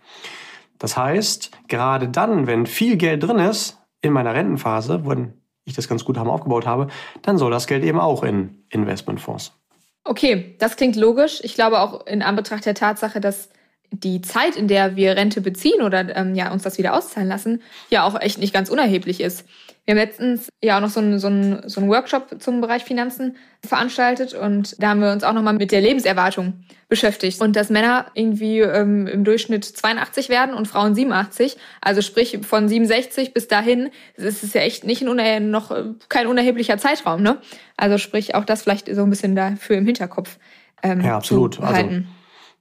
Das 0.80 0.98
heißt, 0.98 1.52
gerade 1.68 2.10
dann, 2.10 2.48
wenn 2.48 2.66
viel 2.66 2.98
Geld 2.98 3.24
drin 3.24 3.40
ist 3.40 3.80
in 4.02 4.14
meiner 4.14 4.34
Rentenphase, 4.34 5.06
wenn 5.06 5.34
ich 5.66 5.74
das 5.74 5.88
ganz 5.88 6.06
gut 6.06 6.18
haben 6.18 6.30
aufgebaut 6.30 6.66
habe, 6.66 6.88
dann 7.22 7.38
soll 7.38 7.52
das 7.52 7.68
Geld 7.68 7.84
eben 7.84 8.00
auch 8.00 8.24
in 8.24 8.64
Investmentfonds. 8.70 9.54
Okay, 10.04 10.56
das 10.60 10.78
klingt 10.78 10.96
logisch. 10.96 11.42
Ich 11.44 11.56
glaube 11.56 11.82
auch 11.82 12.06
in 12.08 12.22
Anbetracht 12.22 12.66
der 12.66 12.76
Tatsache, 12.76 13.20
dass 13.20 13.50
die 13.92 14.22
Zeit, 14.22 14.56
in 14.56 14.68
der 14.68 14.96
wir 14.96 15.16
Rente 15.16 15.42
beziehen 15.42 15.82
oder 15.82 16.16
ähm, 16.16 16.36
ja 16.36 16.52
uns 16.52 16.64
das 16.64 16.78
wieder 16.78 16.94
auszahlen 16.94 17.28
lassen, 17.28 17.62
ja 17.90 18.04
auch 18.04 18.20
echt 18.20 18.38
nicht 18.38 18.54
ganz 18.54 18.70
unerheblich 18.70 19.22
ist. 19.22 19.46
Wir 19.86 19.94
haben 19.94 20.00
letztens 20.00 20.50
ja 20.62 20.78
auch 20.78 20.82
noch 20.82 20.90
so 20.90 21.00
einen 21.00 21.18
so 21.18 21.28
einen, 21.28 21.70
so 21.70 21.80
einen 21.80 21.90
Workshop 21.90 22.42
zum 22.42 22.60
Bereich 22.60 22.84
Finanzen 22.84 23.38
veranstaltet 23.66 24.34
und 24.34 24.76
da 24.84 24.90
haben 24.90 25.00
wir 25.00 25.14
uns 25.14 25.24
auch 25.24 25.32
nochmal 25.32 25.54
mit 25.54 25.72
der 25.72 25.80
Lebenserwartung 25.80 26.66
beschäftigt. 26.90 27.42
Und 27.42 27.56
dass 27.56 27.70
Männer 27.70 28.08
irgendwie 28.14 28.60
ähm, 28.60 29.08
im 29.08 29.24
Durchschnitt 29.24 29.64
82 29.64 30.28
werden 30.28 30.54
und 30.54 30.68
Frauen 30.68 30.94
87, 30.94 31.56
also 31.80 32.02
sprich 32.02 32.40
von 32.42 32.68
67 32.68 33.34
bis 33.34 33.48
dahin, 33.48 33.90
ist 34.16 34.44
es 34.44 34.54
ja 34.54 34.62
echt 34.62 34.84
nicht 34.84 35.08
ein 35.08 35.52
noch 35.52 35.72
äh, 35.72 35.86
kein 36.10 36.28
unerheblicher 36.28 36.78
Zeitraum, 36.78 37.22
ne? 37.22 37.38
Also 37.78 37.98
sprich 37.98 38.36
auch 38.36 38.44
das 38.44 38.64
vielleicht 38.64 38.94
so 38.94 39.04
ein 39.04 39.10
bisschen 39.10 39.38
dafür 39.38 39.78
im 39.78 39.86
Hinterkopf. 39.86 40.38
Ähm, 40.84 41.00
ja, 41.00 41.16
absolut. 41.16 41.62
Also 41.62 42.02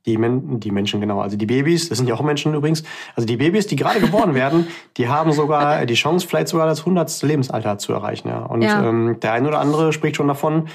die, 0.06 0.16
Men 0.18 0.60
die 0.60 0.70
Menschen, 0.70 1.00
genau, 1.00 1.20
also 1.20 1.36
die 1.36 1.46
Babys, 1.46 1.88
das 1.88 1.98
sind 1.98 2.08
ja 2.08 2.14
auch 2.14 2.22
Menschen 2.22 2.54
übrigens, 2.54 2.84
also 3.14 3.26
die 3.26 3.36
Babys, 3.36 3.66
die 3.66 3.76
gerade 3.76 4.00
geboren 4.00 4.34
werden, 4.36 4.68
die 4.96 5.08
haben 5.08 5.32
sogar 5.32 5.84
die 5.86 5.94
Chance, 5.94 6.26
vielleicht 6.26 6.48
sogar 6.48 6.66
das 6.66 6.86
hundertste 6.86 7.26
Lebensalter 7.26 7.78
zu 7.78 7.92
erreichen. 7.92 8.28
Ja. 8.28 8.44
Und 8.44 8.62
ja. 8.62 8.88
Ähm, 8.88 9.18
der 9.20 9.32
eine 9.32 9.48
oder 9.48 9.60
andere 9.60 9.92
spricht 9.92 10.16
schon 10.16 10.28
davon, 10.28 10.68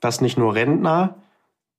dass 0.00 0.20
nicht 0.20 0.38
nur 0.38 0.54
Rentner 0.54 1.16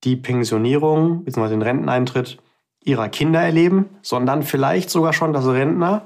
die 0.04 0.16
Pensionierung 0.16 1.24
bzw. 1.24 1.50
den 1.50 1.62
Renteneintritt 1.62 2.38
ihrer 2.84 3.10
Kinder 3.10 3.42
erleben, 3.42 3.90
sondern 4.02 4.44
vielleicht 4.44 4.90
sogar 4.90 5.14
schon, 5.14 5.34
dass 5.34 5.46
Rentner 5.48 6.04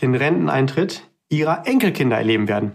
den 0.00 0.14
Renteneintritt 0.14 1.08
ihrer 1.28 1.66
Enkelkinder 1.66 2.18
erleben 2.18 2.48
werden. 2.48 2.72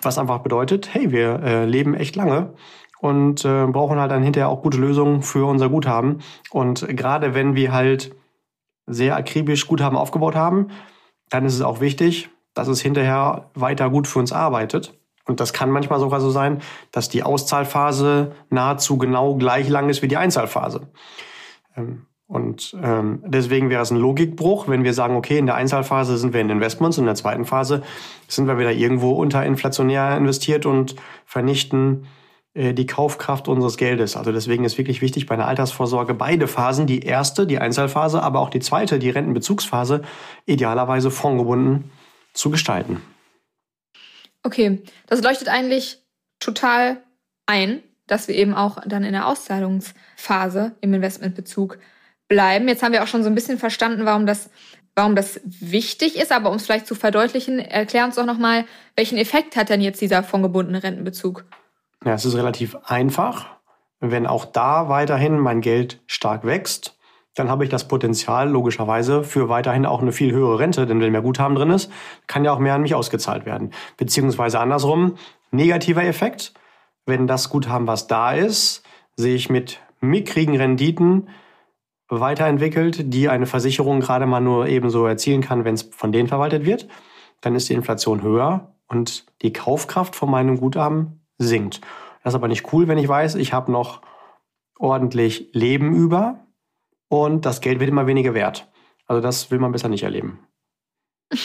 Was 0.00 0.18
einfach 0.18 0.38
bedeutet, 0.38 0.90
hey, 0.92 1.10
wir 1.10 1.40
äh, 1.42 1.64
leben 1.64 1.94
echt 1.94 2.16
lange 2.16 2.54
und 3.00 3.44
äh, 3.44 3.66
brauchen 3.66 3.98
halt 3.98 4.10
dann 4.10 4.22
hinterher 4.22 4.48
auch 4.48 4.62
gute 4.62 4.78
Lösungen 4.78 5.22
für 5.22 5.48
unser 5.48 5.68
Guthaben. 5.68 6.18
Und 6.50 6.86
gerade 6.88 7.34
wenn 7.34 7.54
wir 7.54 7.72
halt 7.72 8.14
sehr 8.86 9.16
akribisch 9.16 9.66
Guthaben 9.66 9.96
aufgebaut 9.96 10.34
haben, 10.34 10.68
dann 11.30 11.44
ist 11.44 11.54
es 11.54 11.62
auch 11.62 11.80
wichtig, 11.80 12.30
dass 12.54 12.68
es 12.68 12.80
hinterher 12.80 13.50
weiter 13.54 13.90
gut 13.90 14.06
für 14.06 14.18
uns 14.18 14.32
arbeitet. 14.32 14.98
Und 15.26 15.40
das 15.40 15.52
kann 15.52 15.70
manchmal 15.70 16.00
sogar 16.00 16.20
so 16.20 16.30
sein, 16.30 16.60
dass 16.90 17.08
die 17.08 17.22
Auszahlphase 17.22 18.32
nahezu 18.50 18.96
genau 18.96 19.36
gleich 19.36 19.68
lang 19.68 19.90
ist 19.90 20.02
wie 20.02 20.08
die 20.08 20.16
Einzahlphase. 20.16 20.88
Ähm, 21.76 22.06
Und 22.26 22.76
ähm, 22.82 23.22
deswegen 23.24 23.70
wäre 23.70 23.82
es 23.82 23.90
ein 23.90 23.96
Logikbruch, 23.96 24.68
wenn 24.68 24.84
wir 24.84 24.92
sagen, 24.92 25.16
okay, 25.16 25.38
in 25.38 25.46
der 25.46 25.54
Einzahlphase 25.54 26.18
sind 26.18 26.34
wir 26.34 26.42
in 26.42 26.50
Investments 26.50 26.98
in 26.98 27.06
der 27.06 27.14
zweiten 27.14 27.46
Phase 27.46 27.82
sind 28.26 28.46
wir 28.46 28.58
wieder 28.58 28.72
irgendwo 28.72 29.12
unterinflationär 29.12 30.16
investiert 30.16 30.66
und 30.66 30.94
vernichten 31.24 32.06
die 32.54 32.86
Kaufkraft 32.86 33.46
unseres 33.46 33.76
Geldes. 33.76 34.16
Also 34.16 34.32
deswegen 34.32 34.64
ist 34.64 34.78
wirklich 34.78 35.00
wichtig 35.00 35.26
bei 35.26 35.34
einer 35.34 35.46
Altersvorsorge 35.46 36.14
beide 36.14 36.48
Phasen, 36.48 36.86
die 36.86 37.00
erste, 37.00 37.46
die 37.46 37.58
Einzahlphase, 37.58 38.22
aber 38.22 38.40
auch 38.40 38.50
die 38.50 38.60
zweite, 38.60 38.98
die 38.98 39.10
Rentenbezugsphase, 39.10 40.02
idealerweise 40.46 41.10
fondgebunden 41.10 41.90
zu 42.32 42.50
gestalten. 42.50 43.00
Okay, 44.42 44.82
das 45.06 45.22
leuchtet 45.22 45.48
eigentlich 45.48 45.98
total 46.40 47.02
ein, 47.46 47.82
dass 48.06 48.28
wir 48.28 48.34
eben 48.34 48.54
auch 48.54 48.78
dann 48.86 49.04
in 49.04 49.12
der 49.12 49.26
Auszahlungsphase 49.26 50.76
im 50.80 50.94
Investmentbezug 50.94 51.78
bleiben. 52.28 52.68
Jetzt 52.68 52.82
haben 52.82 52.92
wir 52.92 53.02
auch 53.02 53.08
schon 53.08 53.22
so 53.22 53.28
ein 53.28 53.34
bisschen 53.34 53.58
verstanden, 53.58 54.04
warum 54.04 54.26
das, 54.26 54.50
warum 54.94 55.14
das 55.14 55.40
wichtig 55.44 56.16
ist, 56.16 56.32
aber 56.32 56.50
um 56.50 56.56
es 56.56 56.64
vielleicht 56.64 56.86
zu 56.86 56.94
verdeutlichen, 56.94 57.58
erklär 57.58 58.04
uns 58.04 58.16
doch 58.16 58.26
nochmal, 58.26 58.64
welchen 58.96 59.18
Effekt 59.18 59.56
hat 59.56 59.68
denn 59.68 59.80
jetzt 59.80 60.00
dieser 60.00 60.22
fondgebundene 60.22 60.82
Rentenbezug? 60.82 61.44
Ja, 62.04 62.14
es 62.14 62.24
ist 62.24 62.36
relativ 62.36 62.76
einfach. 62.84 63.46
Wenn 64.00 64.26
auch 64.26 64.44
da 64.44 64.88
weiterhin 64.88 65.38
mein 65.38 65.60
Geld 65.60 66.00
stark 66.06 66.44
wächst, 66.44 66.98
dann 67.34 67.48
habe 67.48 67.64
ich 67.64 67.70
das 67.70 67.88
Potenzial 67.88 68.48
logischerweise 68.48 69.22
für 69.22 69.48
weiterhin 69.48 69.86
auch 69.86 70.02
eine 70.02 70.12
viel 70.12 70.32
höhere 70.32 70.58
Rente, 70.58 70.86
denn 70.86 71.00
wenn 71.00 71.12
mehr 71.12 71.22
Guthaben 71.22 71.54
drin 71.54 71.70
ist, 71.70 71.90
kann 72.26 72.44
ja 72.44 72.52
auch 72.52 72.58
mehr 72.58 72.74
an 72.74 72.82
mich 72.82 72.94
ausgezahlt 72.94 73.46
werden. 73.46 73.72
Beziehungsweise 73.96 74.60
andersrum, 74.60 75.16
negativer 75.50 76.04
Effekt, 76.04 76.52
wenn 77.06 77.26
das 77.26 77.48
Guthaben, 77.48 77.86
was 77.86 78.06
da 78.06 78.32
ist, 78.32 78.82
sich 79.16 79.50
mit 79.50 79.80
mickrigen 80.00 80.56
Renditen 80.56 81.28
weiterentwickelt, 82.08 83.12
die 83.12 83.28
eine 83.28 83.46
Versicherung 83.46 84.00
gerade 84.00 84.26
mal 84.26 84.40
nur 84.40 84.66
ebenso 84.66 85.06
erzielen 85.06 85.42
kann, 85.42 85.64
wenn 85.64 85.74
es 85.74 85.82
von 85.82 86.12
denen 86.12 86.28
verwaltet 86.28 86.64
wird, 86.64 86.88
dann 87.40 87.54
ist 87.54 87.68
die 87.68 87.74
Inflation 87.74 88.22
höher 88.22 88.72
und 88.88 89.26
die 89.42 89.52
Kaufkraft 89.52 90.16
von 90.16 90.30
meinem 90.30 90.58
Guthaben 90.58 91.20
sinkt. 91.38 91.80
Das 92.22 92.32
ist 92.32 92.36
aber 92.36 92.48
nicht 92.48 92.72
cool, 92.72 92.88
wenn 92.88 92.98
ich 92.98 93.08
weiß, 93.08 93.36
ich 93.36 93.52
habe 93.52 93.72
noch 93.72 94.02
ordentlich 94.78 95.48
Leben 95.52 95.94
über 95.94 96.46
und 97.08 97.46
das 97.46 97.60
Geld 97.60 97.80
wird 97.80 97.90
immer 97.90 98.06
weniger 98.06 98.34
wert. 98.34 98.68
Also 99.06 99.22
das 99.22 99.50
will 99.50 99.58
man 99.58 99.72
besser 99.72 99.88
nicht 99.88 100.02
erleben. 100.02 100.40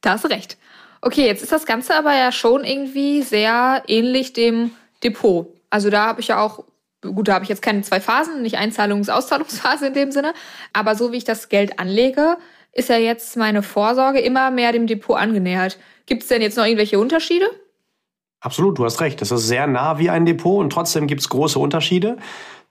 Da 0.00 0.12
hast 0.12 0.22
du 0.22 0.28
recht. 0.28 0.58
Okay, 1.00 1.26
jetzt 1.26 1.42
ist 1.42 1.50
das 1.50 1.66
Ganze 1.66 1.96
aber 1.96 2.14
ja 2.14 2.30
schon 2.30 2.62
irgendwie 2.62 3.22
sehr 3.22 3.82
ähnlich 3.88 4.32
dem 4.32 4.70
Depot. 5.02 5.48
Also 5.70 5.90
da 5.90 6.06
habe 6.06 6.20
ich 6.20 6.28
ja 6.28 6.40
auch 6.40 6.64
gut, 7.02 7.26
da 7.26 7.34
habe 7.34 7.42
ich 7.42 7.48
jetzt 7.48 7.62
keine 7.62 7.82
zwei 7.82 8.00
Phasen, 8.00 8.42
nicht 8.42 8.58
Einzahlungs-, 8.58 9.10
Auszahlungsphase 9.10 9.88
in 9.88 9.94
dem 9.94 10.12
Sinne. 10.12 10.34
Aber 10.72 10.94
so 10.94 11.12
wie 11.12 11.16
ich 11.16 11.24
das 11.24 11.48
Geld 11.48 11.78
anlege, 11.80 12.36
ist 12.72 12.88
ja 12.88 12.96
jetzt 12.96 13.36
meine 13.36 13.62
Vorsorge 13.62 14.20
immer 14.20 14.50
mehr 14.50 14.72
dem 14.72 14.86
Depot 14.86 15.16
angenähert. 15.16 15.78
Gibt 16.06 16.22
es 16.22 16.28
denn 16.28 16.42
jetzt 16.42 16.56
noch 16.56 16.64
irgendwelche 16.64 16.98
Unterschiede? 16.98 17.46
Absolut, 18.40 18.78
du 18.78 18.84
hast 18.84 19.00
recht. 19.00 19.20
Das 19.20 19.30
ist 19.30 19.48
sehr 19.48 19.66
nah 19.66 19.98
wie 19.98 20.10
ein 20.10 20.26
Depot 20.26 20.60
und 20.60 20.70
trotzdem 20.70 21.06
gibt 21.06 21.20
es 21.20 21.28
große 21.28 21.58
Unterschiede. 21.58 22.18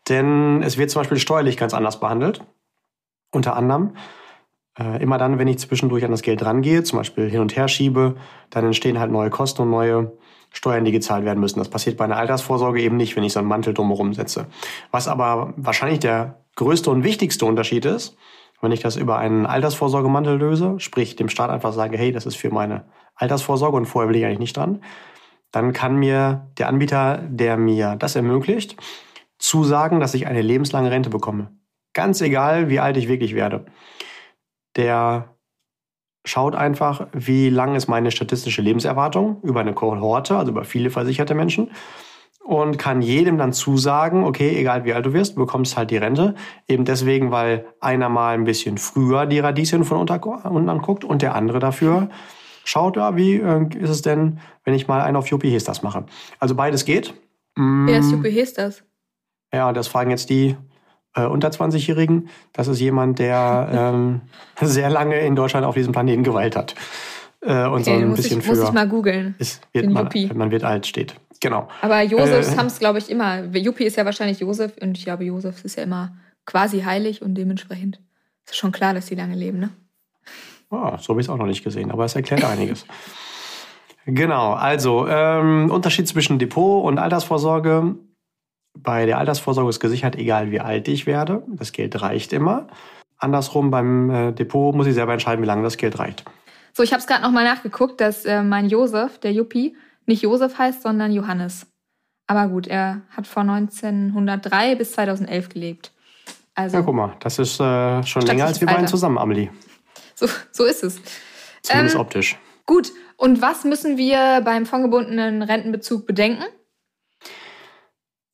Denn 0.09 0.63
es 0.63 0.77
wird 0.77 0.89
zum 0.89 1.01
Beispiel 1.01 1.19
steuerlich 1.19 1.57
ganz 1.57 1.73
anders 1.73 1.99
behandelt. 1.99 2.41
Unter 3.31 3.55
anderem. 3.55 3.95
Äh, 4.79 5.01
immer 5.01 5.17
dann, 5.17 5.39
wenn 5.39 5.47
ich 5.47 5.59
zwischendurch 5.59 6.05
an 6.05 6.11
das 6.11 6.21
Geld 6.21 6.43
rangehe, 6.45 6.83
zum 6.83 6.99
Beispiel 6.99 7.29
hin 7.29 7.41
und 7.41 7.55
her 7.55 7.67
schiebe, 7.67 8.15
dann 8.49 8.65
entstehen 8.65 8.99
halt 8.99 9.11
neue 9.11 9.29
Kosten 9.29 9.63
und 9.63 9.69
neue 9.69 10.17
Steuern, 10.51 10.85
die 10.85 10.91
gezahlt 10.91 11.25
werden 11.25 11.39
müssen. 11.39 11.59
Das 11.59 11.69
passiert 11.69 11.97
bei 11.97 12.05
einer 12.05 12.17
Altersvorsorge 12.17 12.81
eben 12.81 12.95
nicht, 12.95 13.15
wenn 13.15 13.23
ich 13.23 13.33
so 13.33 13.39
einen 13.39 13.47
Mantel 13.47 13.73
drumherum 13.73 14.13
setze. 14.13 14.47
Was 14.91 15.07
aber 15.07 15.53
wahrscheinlich 15.57 15.99
der 15.99 16.45
größte 16.55 16.89
und 16.89 17.03
wichtigste 17.03 17.45
Unterschied 17.45 17.85
ist, 17.85 18.15
wenn 18.61 18.71
ich 18.71 18.79
das 18.79 18.95
über 18.95 19.17
einen 19.17 19.45
Altersvorsorgemantel 19.45 20.37
löse, 20.37 20.79
sprich 20.79 21.15
dem 21.15 21.29
Staat 21.29 21.49
einfach 21.49 21.73
sage, 21.73 21.97
hey, 21.97 22.11
das 22.11 22.25
ist 22.25 22.37
für 22.37 22.49
meine 22.49 22.85
Altersvorsorge 23.15 23.77
und 23.77 23.85
vorher 23.85 24.09
will 24.09 24.15
ich 24.15 24.25
eigentlich 24.25 24.39
nicht 24.39 24.57
dran, 24.57 24.81
dann 25.51 25.73
kann 25.73 25.95
mir 25.97 26.49
der 26.57 26.67
Anbieter, 26.67 27.17
der 27.27 27.57
mir 27.57 27.95
das 27.95 28.15
ermöglicht, 28.15 28.75
zusagen, 29.39 29.99
dass 29.99 30.13
ich 30.13 30.27
eine 30.27 30.41
lebenslange 30.41 30.91
Rente 30.91 31.09
bekomme. 31.09 31.51
Ganz 31.93 32.21
egal, 32.21 32.69
wie 32.69 32.79
alt 32.79 32.97
ich 32.97 33.07
wirklich 33.07 33.35
werde. 33.35 33.65
Der 34.75 35.37
schaut 36.25 36.55
einfach, 36.55 37.07
wie 37.13 37.49
lang 37.49 37.75
ist 37.75 37.87
meine 37.87 38.11
statistische 38.11 38.61
Lebenserwartung 38.61 39.41
über 39.43 39.61
eine 39.61 39.73
Kohorte, 39.73 40.37
also 40.37 40.51
über 40.51 40.65
viele 40.65 40.89
versicherte 40.89 41.33
Menschen 41.33 41.71
und 42.47 42.79
kann 42.79 43.01
jedem 43.01 43.37
dann 43.37 43.51
zusagen, 43.51 44.23
okay, 44.23 44.57
egal 44.57 44.85
wie 44.85 44.93
alt 44.93 45.05
du 45.05 45.11
wirst, 45.11 45.35
du 45.35 45.39
bekommst 45.41 45.75
halt 45.75 45.91
die 45.91 45.97
Rente. 45.97 46.35
Eben 46.67 46.85
deswegen, 46.85 47.29
weil 47.29 47.65
einer 47.81 48.07
mal 48.07 48.35
ein 48.35 48.45
bisschen 48.45 48.77
früher 48.77 49.25
die 49.25 49.39
Radieschen 49.39 49.83
von 49.83 49.97
unten 49.97 50.69
anguckt 50.69 51.03
und 51.03 51.21
der 51.21 51.35
andere 51.35 51.59
dafür 51.59 52.09
schaut, 52.67 52.97
ja, 52.97 53.15
wie 53.15 53.35
äh, 53.35 53.65
ist 53.79 53.89
es 53.89 54.01
denn, 54.01 54.39
wenn 54.63 54.73
ich 54.73 54.87
mal 54.87 55.01
einen 55.01 55.15
auf 55.15 55.27
Juppie 55.27 55.51
Hestas 55.51 55.83
mache. 55.83 56.05
Also 56.39 56.55
beides 56.55 56.85
geht. 56.85 57.13
Wer 57.55 57.99
ist 57.99 58.11
Juppie 58.11 58.29
Hestas? 58.29 58.83
Ja, 59.51 59.73
das 59.73 59.87
fragen 59.87 60.11
jetzt 60.11 60.29
die 60.29 60.55
äh, 61.15 61.25
unter 61.25 61.49
20-Jährigen. 61.49 62.29
Das 62.53 62.67
ist 62.67 62.79
jemand, 62.79 63.19
der 63.19 63.69
ähm, 63.71 64.21
sehr 64.61 64.89
lange 64.89 65.19
in 65.19 65.35
Deutschland 65.35 65.65
auf 65.65 65.75
diesem 65.75 65.93
Planeten 65.93 66.23
geweilt 66.23 66.55
hat. 66.55 66.75
Äh, 67.41 67.65
und 67.65 67.81
okay, 67.81 67.83
so 67.83 67.91
ein 67.91 68.13
bisschen 68.13 68.39
ich, 68.39 68.45
für. 68.45 68.55
Muss 68.55 68.67
ich 68.67 68.73
mal 68.73 68.87
googeln. 68.87 69.35
Man, 69.73 70.09
man 70.35 70.51
wird 70.51 70.63
alt 70.63 70.85
steht. 70.85 71.15
Genau. 71.39 71.67
Aber 71.81 72.01
Josefs 72.01 72.53
äh, 72.53 72.57
haben 72.57 72.67
es, 72.67 72.79
glaube 72.79 72.99
ich, 72.99 73.09
immer. 73.09 73.43
Juppie 73.45 73.85
ist 73.85 73.95
ja 73.95 74.05
wahrscheinlich 74.05 74.39
Josef 74.39 74.73
und 74.81 74.97
ich 74.97 75.05
glaube, 75.05 75.23
Josef 75.23 75.63
ist 75.63 75.77
ja 75.77 75.83
immer 75.83 76.15
quasi 76.45 76.81
heilig 76.81 77.21
und 77.21 77.35
dementsprechend 77.35 77.99
ist 78.45 78.57
schon 78.57 78.71
klar, 78.71 78.93
dass 78.93 79.07
die 79.07 79.15
lange 79.15 79.35
leben, 79.35 79.59
ne? 79.59 79.69
Oh, 80.69 80.97
so 80.97 81.09
habe 81.09 81.21
ich 81.21 81.27
es 81.27 81.29
auch 81.29 81.37
noch 81.37 81.45
nicht 81.45 81.63
gesehen, 81.63 81.91
aber 81.91 82.05
es 82.05 82.15
erklärt 82.15 82.43
einiges. 82.43 82.85
Genau, 84.05 84.53
also 84.53 85.07
ähm, 85.07 85.69
Unterschied 85.69 86.07
zwischen 86.07 86.39
Depot 86.39 86.83
und 86.85 86.97
Altersvorsorge. 86.97 87.95
Bei 88.77 89.05
der 89.05 89.17
Altersvorsorge 89.17 89.69
ist 89.69 89.79
gesichert, 89.79 90.15
egal 90.15 90.51
wie 90.51 90.59
alt 90.59 90.87
ich 90.87 91.05
werde. 91.05 91.43
Das 91.47 91.71
Geld 91.71 92.01
reicht 92.01 92.31
immer. 92.31 92.67
Andersrum 93.17 93.71
beim 93.71 94.09
äh, 94.09 94.31
Depot 94.31 94.75
muss 94.75 94.87
ich 94.87 94.93
selber 94.93 95.13
entscheiden, 95.13 95.41
wie 95.41 95.47
lange 95.47 95.63
das 95.63 95.77
Geld 95.77 95.99
reicht. 95.99 96.23
So, 96.73 96.83
ich 96.83 96.93
habe 96.93 97.01
es 97.01 97.07
gerade 97.07 97.23
nochmal 97.23 97.43
nachgeguckt, 97.43 97.99
dass 97.99 98.23
äh, 98.25 98.43
mein 98.43 98.69
Josef, 98.69 99.17
der 99.19 99.33
Juppie, 99.33 99.75
nicht 100.05 100.21
Josef 100.21 100.57
heißt, 100.57 100.83
sondern 100.83 101.11
Johannes. 101.11 101.65
Aber 102.27 102.47
gut, 102.47 102.67
er 102.67 103.01
hat 103.09 103.25
von 103.25 103.49
1903 103.49 104.75
bis 104.75 104.91
2011 104.91 105.49
gelebt. 105.49 105.91
Also, 106.55 106.77
ja, 106.77 106.83
guck 106.83 106.95
mal, 106.95 107.15
das 107.19 107.39
ist 107.39 107.59
äh, 107.59 108.03
schon 108.03 108.21
länger 108.23 108.45
als 108.45 108.61
wir 108.61 108.67
beiden 108.67 108.87
zusammen, 108.87 109.17
Amelie. 109.17 109.49
So, 110.17 110.27
so 110.51 110.65
ist 110.65 110.83
es. 110.83 110.99
Zumindest 111.61 111.95
ähm, 111.95 112.01
optisch. 112.01 112.37
Gut, 112.65 112.91
und 113.17 113.41
was 113.41 113.63
müssen 113.63 113.97
wir 113.97 114.41
beim 114.43 114.65
fondgebundenen 114.65 115.43
Rentenbezug 115.43 116.07
bedenken? 116.07 116.43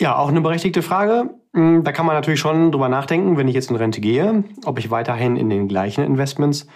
Ja, 0.01 0.17
auch 0.17 0.29
eine 0.29 0.41
berechtigte 0.41 0.81
Frage. 0.81 1.29
Hm, 1.53 1.83
da 1.83 1.91
kann 1.91 2.05
man 2.05 2.15
natürlich 2.15 2.39
schon 2.39 2.71
drüber 2.71 2.89
nachdenken, 2.89 3.37
wenn 3.37 3.47
ich 3.47 3.55
jetzt 3.55 3.69
in 3.69 3.75
Rente 3.75 4.01
gehe, 4.01 4.43
ob 4.65 4.79
ich 4.79 4.91
weiterhin 4.91 5.35
in 5.35 5.49
den 5.49 5.67
gleichen 5.67 6.03
Investments 6.03 6.67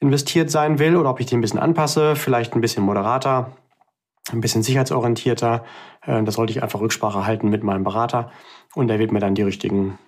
investiert 0.00 0.50
sein 0.50 0.78
will 0.78 0.96
oder 0.96 1.10
ob 1.10 1.20
ich 1.20 1.26
die 1.26 1.36
ein 1.36 1.40
bisschen 1.40 1.60
anpasse, 1.60 2.16
vielleicht 2.16 2.54
ein 2.54 2.60
bisschen 2.60 2.82
moderater, 2.82 3.52
ein 4.32 4.40
bisschen 4.40 4.62
sicherheitsorientierter. 4.62 5.64
Äh, 6.02 6.22
da 6.22 6.32
sollte 6.32 6.52
ich 6.52 6.62
einfach 6.62 6.80
Rücksprache 6.80 7.26
halten 7.26 7.50
mit 7.50 7.62
meinem 7.62 7.84
Berater 7.84 8.30
und 8.74 8.88
der 8.88 8.98
wird 8.98 9.12
mir 9.12 9.20
dann 9.20 9.34
die 9.34 9.42
richtigen 9.42 9.98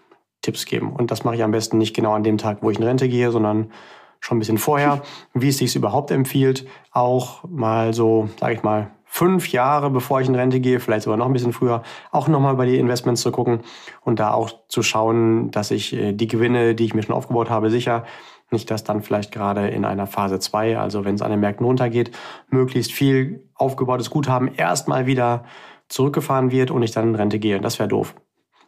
Tipps 0.43 0.65
geben. 0.65 0.93
Und 0.93 1.11
das 1.11 1.25
mache 1.25 1.37
ich 1.37 1.43
am 1.43 1.51
besten 1.51 1.79
nicht 1.79 1.95
genau 1.95 2.13
an 2.15 2.25
dem 2.25 2.39
Tag, 2.39 2.59
wo 2.61 2.71
ich 2.71 2.79
in 2.79 2.85
Rente 2.85 3.09
gehe, 3.09 3.31
sondern 3.31 3.73
schon 4.21 4.37
ein 4.37 4.41
bisschen 4.41 4.59
vorher, 4.59 5.03
wie 5.35 5.49
es 5.49 5.59
sich 5.59 5.75
überhaupt 5.77 6.11
empfiehlt, 6.11 6.67
auch 6.93 7.45
mal 7.49 7.95
so, 7.95 8.29
sage 8.39 8.55
ich 8.55 8.63
mal, 8.63 8.91
fünf 9.05 9.51
Jahre, 9.51 9.91
bevor 9.91 10.21
ich 10.21 10.29
in 10.29 10.35
Rente 10.35 10.61
gehe, 10.61 10.79
vielleicht 10.81 11.05
sogar 11.05 11.17
noch 11.17 11.27
ein 11.27 11.33
bisschen 11.33 11.53
früher, 11.53 11.83
auch 12.11 12.29
nochmal 12.29 12.55
bei 12.57 12.67
die 12.67 12.79
Investments 12.79 13.23
zu 13.23 13.33
gucken 13.33 13.61
und 14.03 14.19
da 14.19 14.33
auch 14.33 14.51
zu 14.69 14.83
schauen, 14.83 15.51
dass 15.51 15.71
ich 15.71 15.95
äh, 15.95 16.13
die 16.13 16.27
Gewinne, 16.27 16.75
die 16.75 16.85
ich 16.85 16.95
mir 16.95 17.03
schon 17.03 17.15
aufgebaut 17.15 17.49
habe, 17.49 17.71
sicher 17.71 18.05
nicht, 18.51 18.71
dass 18.71 18.85
dann 18.85 19.03
vielleicht 19.03 19.33
gerade 19.33 19.69
in 19.69 19.85
einer 19.85 20.07
Phase 20.07 20.39
2, 20.39 20.79
also 20.79 21.05
wenn 21.05 21.15
es 21.15 21.23
an 21.23 21.31
den 21.31 21.41
Märkten 21.41 21.67
runtergeht, 21.67 22.11
möglichst 22.49 22.93
viel 22.93 23.49
aufgebautes 23.55 24.11
Guthaben 24.11 24.55
erstmal 24.55 25.07
wieder 25.07 25.45
zurückgefahren 25.89 26.51
wird 26.51 26.71
und 26.71 26.83
ich 26.83 26.93
dann 26.93 27.09
in 27.09 27.15
Rente 27.15 27.39
gehe. 27.39 27.61
Das 27.61 27.79
wäre 27.79 27.89
doof. 27.89 28.15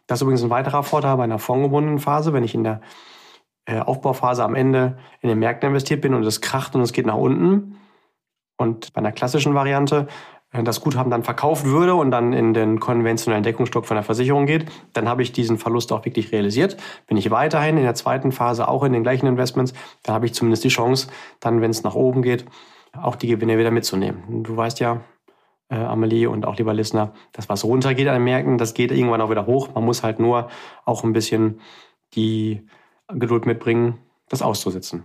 Das 0.07 0.17
ist 0.17 0.23
übrigens 0.23 0.43
ein 0.43 0.49
weiterer 0.49 0.83
Vorteil 0.83 1.15
bei 1.17 1.23
einer 1.23 1.39
fondgebundenen 1.39 1.99
Phase, 1.99 2.33
wenn 2.33 2.43
ich 2.43 2.55
in 2.55 2.63
der 2.63 2.81
Aufbauphase 3.77 4.43
am 4.43 4.55
Ende 4.55 4.97
in 5.21 5.29
den 5.29 5.39
Märkten 5.39 5.69
investiert 5.69 6.01
bin 6.01 6.13
und 6.13 6.23
es 6.23 6.41
kracht 6.41 6.75
und 6.75 6.81
es 6.81 6.93
geht 6.93 7.05
nach 7.05 7.17
unten. 7.17 7.77
Und 8.57 8.93
bei 8.93 8.99
einer 8.99 9.11
klassischen 9.11 9.53
Variante 9.53 10.07
äh, 10.51 10.63
das 10.63 10.81
Guthaben 10.81 11.11
dann 11.11 11.23
verkauft 11.23 11.65
würde 11.65 11.95
und 11.95 12.11
dann 12.11 12.33
in 12.33 12.53
den 12.53 12.79
konventionellen 12.79 13.43
Deckungsstock 13.43 13.85
von 13.85 13.95
der 13.95 14.03
Versicherung 14.03 14.45
geht, 14.45 14.65
dann 14.93 15.07
habe 15.07 15.21
ich 15.21 15.31
diesen 15.31 15.57
Verlust 15.57 15.91
auch 15.91 16.05
wirklich 16.05 16.31
realisiert. 16.31 16.77
Bin 17.07 17.17
ich 17.17 17.31
weiterhin 17.31 17.77
in 17.77 17.83
der 17.83 17.95
zweiten 17.95 18.31
Phase 18.31 18.67
auch 18.67 18.83
in 18.83 18.93
den 18.93 19.03
gleichen 19.03 19.27
Investments, 19.27 19.73
dann 20.03 20.15
habe 20.15 20.25
ich 20.25 20.33
zumindest 20.33 20.63
die 20.63 20.69
Chance, 20.69 21.07
dann, 21.39 21.61
wenn 21.61 21.71
es 21.71 21.83
nach 21.83 21.95
oben 21.95 22.21
geht, 22.21 22.45
auch 22.93 23.15
die 23.15 23.27
Gewinne 23.27 23.57
wieder 23.57 23.71
mitzunehmen. 23.71 24.43
Du 24.43 24.57
weißt 24.57 24.79
ja, 24.79 25.01
äh, 25.69 25.75
Amelie 25.75 26.27
und 26.27 26.45
auch 26.45 26.57
lieber 26.57 26.73
Listener, 26.73 27.13
das 27.31 27.47
was 27.49 27.63
runtergeht 27.63 28.07
an 28.07 28.15
den 28.15 28.23
Märkten, 28.23 28.57
das 28.57 28.73
geht 28.73 28.91
irgendwann 28.91 29.21
auch 29.21 29.29
wieder 29.29 29.45
hoch. 29.45 29.69
Man 29.75 29.85
muss 29.85 30.03
halt 30.03 30.19
nur 30.19 30.49
auch 30.85 31.03
ein 31.03 31.13
bisschen 31.13 31.59
die 32.15 32.67
Geduld 33.13 33.45
mitbringen, 33.45 33.97
das 34.29 34.41
auszusitzen. 34.41 35.03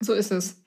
So 0.00 0.12
ist 0.12 0.32
es. 0.32 0.62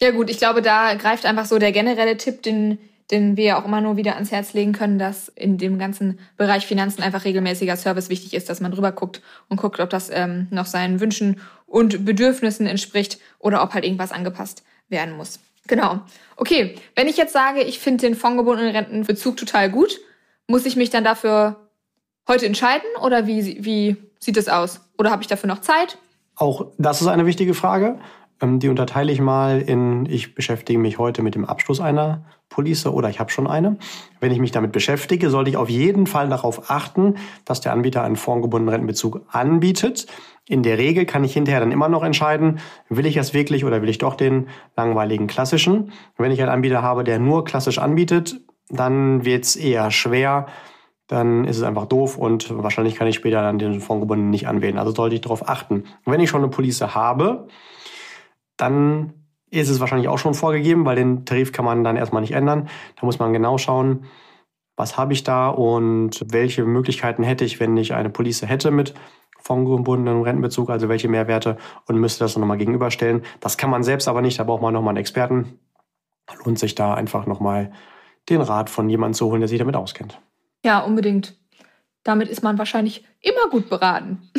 Ja 0.00 0.12
gut, 0.12 0.30
ich 0.30 0.38
glaube, 0.38 0.62
da 0.62 0.94
greift 0.94 1.26
einfach 1.26 1.46
so 1.46 1.58
der 1.58 1.72
generelle 1.72 2.16
Tipp, 2.16 2.42
den, 2.42 2.78
den 3.10 3.36
wir 3.36 3.58
auch 3.58 3.64
immer 3.64 3.80
nur 3.80 3.96
wieder 3.96 4.14
ans 4.14 4.30
Herz 4.30 4.52
legen 4.54 4.72
können, 4.72 4.98
dass 4.98 5.28
in 5.28 5.58
dem 5.58 5.78
ganzen 5.78 6.20
Bereich 6.36 6.66
Finanzen 6.66 7.02
einfach 7.02 7.24
regelmäßiger 7.24 7.76
Service 7.76 8.08
wichtig 8.08 8.34
ist, 8.34 8.48
dass 8.48 8.60
man 8.60 8.72
drüber 8.72 8.92
guckt 8.92 9.20
und 9.48 9.56
guckt, 9.56 9.80
ob 9.80 9.90
das 9.90 10.08
ähm, 10.10 10.46
noch 10.50 10.66
seinen 10.66 11.00
Wünschen 11.00 11.40
und 11.66 12.04
Bedürfnissen 12.04 12.66
entspricht 12.66 13.18
oder 13.38 13.62
ob 13.62 13.74
halt 13.74 13.84
irgendwas 13.84 14.12
angepasst 14.12 14.62
werden 14.88 15.16
muss. 15.16 15.40
Genau. 15.66 16.00
Okay, 16.36 16.76
wenn 16.94 17.08
ich 17.08 17.16
jetzt 17.16 17.32
sage, 17.32 17.62
ich 17.62 17.78
finde 17.78 18.06
den 18.06 18.14
fondgebundenen 18.14 18.74
Rentenbezug 18.74 19.36
total 19.36 19.70
gut, 19.70 20.00
muss 20.46 20.64
ich 20.64 20.76
mich 20.76 20.90
dann 20.90 21.04
dafür 21.04 21.68
heute 22.26 22.46
entscheiden 22.46 22.88
oder 23.02 23.26
wie, 23.26 23.64
wie 23.64 23.96
sieht 24.18 24.36
es 24.36 24.48
aus? 24.48 24.80
Oder 24.98 25.10
habe 25.10 25.22
ich 25.22 25.28
dafür 25.28 25.48
noch 25.48 25.60
Zeit? 25.60 25.98
Auch 26.36 26.66
das 26.78 27.00
ist 27.00 27.08
eine 27.08 27.26
wichtige 27.26 27.54
Frage. 27.54 27.98
Ähm, 28.40 28.60
die 28.60 28.68
unterteile 28.68 29.12
ich 29.12 29.20
mal 29.20 29.60
in, 29.60 30.06
ich 30.06 30.34
beschäftige 30.34 30.78
mich 30.78 30.98
heute 30.98 31.22
mit 31.22 31.34
dem 31.34 31.44
Abschluss 31.44 31.80
einer 31.80 32.24
Police 32.48 32.86
oder 32.86 33.10
ich 33.10 33.20
habe 33.20 33.30
schon 33.30 33.46
eine. 33.46 33.76
Wenn 34.20 34.32
ich 34.32 34.38
mich 34.38 34.52
damit 34.52 34.72
beschäftige, 34.72 35.30
sollte 35.30 35.50
ich 35.50 35.56
auf 35.56 35.68
jeden 35.68 36.06
Fall 36.06 36.28
darauf 36.28 36.70
achten, 36.70 37.16
dass 37.44 37.60
der 37.60 37.72
Anbieter 37.72 38.02
einen 38.02 38.16
formgebundenen 38.16 38.72
Rentenbezug 38.72 39.22
anbietet. 39.30 40.06
In 40.46 40.62
der 40.62 40.78
Regel 40.78 41.04
kann 41.04 41.24
ich 41.24 41.34
hinterher 41.34 41.60
dann 41.60 41.72
immer 41.72 41.88
noch 41.88 42.02
entscheiden, 42.02 42.60
will 42.88 43.06
ich 43.06 43.14
das 43.14 43.34
wirklich 43.34 43.64
oder 43.64 43.82
will 43.82 43.88
ich 43.88 43.98
doch 43.98 44.14
den 44.14 44.48
langweiligen 44.76 45.26
klassischen. 45.26 45.92
Wenn 46.16 46.32
ich 46.32 46.40
einen 46.40 46.50
Anbieter 46.50 46.82
habe, 46.82 47.04
der 47.04 47.18
nur 47.18 47.44
klassisch 47.44 47.78
anbietet, 47.78 48.40
dann 48.70 49.24
wird 49.24 49.44
es 49.44 49.56
eher 49.56 49.90
schwer, 49.90 50.46
dann 51.08 51.44
ist 51.46 51.56
es 51.56 51.62
einfach 51.62 51.86
doof 51.86 52.16
und 52.16 52.54
wahrscheinlich 52.62 52.94
kann 52.94 53.08
ich 53.08 53.16
später 53.16 53.42
dann 53.42 53.58
den 53.58 53.80
formgebundenen 53.80 54.30
nicht 54.30 54.46
anwählen. 54.46 54.78
Also 54.78 54.94
sollte 54.94 55.14
ich 55.14 55.22
darauf 55.22 55.48
achten. 55.48 55.84
Wenn 56.04 56.20
ich 56.20 56.30
schon 56.30 56.42
eine 56.42 56.50
Police 56.50 56.82
habe, 56.82 57.48
dann 58.56 59.14
ist 59.50 59.70
es 59.70 59.80
wahrscheinlich 59.80 60.08
auch 60.08 60.18
schon 60.18 60.34
vorgegeben, 60.34 60.84
weil 60.84 60.96
den 60.96 61.24
Tarif 61.24 61.52
kann 61.52 61.64
man 61.64 61.82
dann 61.82 61.96
erstmal 61.96 62.20
nicht 62.20 62.32
ändern. 62.32 62.68
Da 63.00 63.06
muss 63.06 63.18
man 63.18 63.32
genau 63.32 63.56
schauen, 63.56 64.04
was 64.76 64.98
habe 64.98 65.14
ich 65.14 65.24
da 65.24 65.48
und 65.48 66.24
welche 66.30 66.64
Möglichkeiten 66.64 67.22
hätte 67.22 67.44
ich, 67.44 67.58
wenn 67.58 67.76
ich 67.78 67.94
eine 67.94 68.10
Police 68.10 68.42
hätte 68.42 68.70
mit 68.70 68.94
fondgebundenem 69.38 70.22
Rentenbezug, 70.22 70.68
also 70.68 70.90
welche 70.90 71.08
Mehrwerte 71.08 71.56
und 71.86 71.98
müsste 71.98 72.24
das 72.24 72.36
nochmal 72.36 72.58
gegenüberstellen. 72.58 73.22
Das 73.40 73.56
kann 73.56 73.70
man 73.70 73.82
selbst 73.82 74.08
aber 74.08 74.20
nicht, 74.20 74.38
da 74.38 74.44
braucht 74.44 74.60
man 74.60 74.74
nochmal 74.74 74.90
einen 74.90 74.98
Experten. 74.98 75.58
Lohnt 76.44 76.58
sich 76.58 76.74
da 76.74 76.92
einfach 76.92 77.24
nochmal 77.24 77.72
den 78.28 78.42
Rat 78.42 78.68
von 78.68 78.90
jemandem 78.90 79.14
zu 79.14 79.26
holen, 79.26 79.40
der 79.40 79.48
sich 79.48 79.58
damit 79.58 79.74
auskennt. 79.74 80.20
Ja, 80.64 80.80
unbedingt. 80.80 81.34
Damit 82.04 82.28
ist 82.28 82.42
man 82.42 82.58
wahrscheinlich 82.58 83.04
immer 83.20 83.50
gut 83.50 83.68
beraten. 83.68 84.30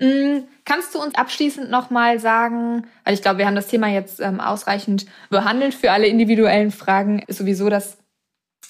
Mm, 0.00 0.44
kannst 0.64 0.94
du 0.94 1.02
uns 1.02 1.16
abschließend 1.16 1.70
nochmal 1.70 2.20
sagen, 2.20 2.86
weil 3.04 3.14
ich 3.14 3.22
glaube, 3.22 3.38
wir 3.38 3.46
haben 3.46 3.56
das 3.56 3.66
Thema 3.66 3.88
jetzt 3.88 4.20
ähm, 4.20 4.38
ausreichend 4.38 5.06
behandelt. 5.28 5.74
Für 5.74 5.90
alle 5.90 6.06
individuellen 6.06 6.70
Fragen 6.70 7.18
ist 7.26 7.38
sowieso 7.38 7.68
das, 7.68 7.98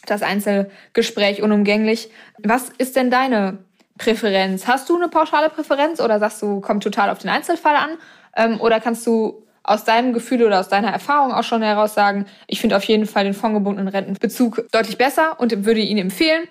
das 0.06 0.22
Einzelgespräch 0.22 1.42
unumgänglich. 1.42 2.10
Was 2.38 2.70
ist 2.78 2.96
denn 2.96 3.10
deine 3.10 3.58
Präferenz? 3.98 4.66
Hast 4.66 4.88
du 4.88 4.96
eine 4.96 5.08
pauschale 5.08 5.50
Präferenz 5.50 6.00
oder 6.00 6.18
sagst 6.18 6.40
du, 6.40 6.62
kommt 6.62 6.82
total 6.82 7.10
auf 7.10 7.18
den 7.18 7.28
Einzelfall 7.28 7.76
an? 7.76 7.90
Ähm, 8.34 8.60
oder 8.60 8.80
kannst 8.80 9.06
du 9.06 9.44
aus 9.68 9.84
deinem 9.84 10.12
Gefühl 10.12 10.42
oder 10.44 10.60
aus 10.60 10.68
deiner 10.68 10.88
Erfahrung 10.88 11.32
auch 11.32 11.42
schon 11.42 11.62
heraus 11.62 11.94
sagen, 11.94 12.24
ich 12.46 12.60
finde 12.60 12.76
auf 12.76 12.84
jeden 12.84 13.06
Fall 13.06 13.24
den 13.24 13.34
fondgebundenen 13.34 13.88
Rentenbezug 13.88 14.66
deutlich 14.72 14.96
besser 14.96 15.38
und 15.38 15.66
würde 15.66 15.80
ihn 15.80 15.98
empfehlen? 15.98 16.44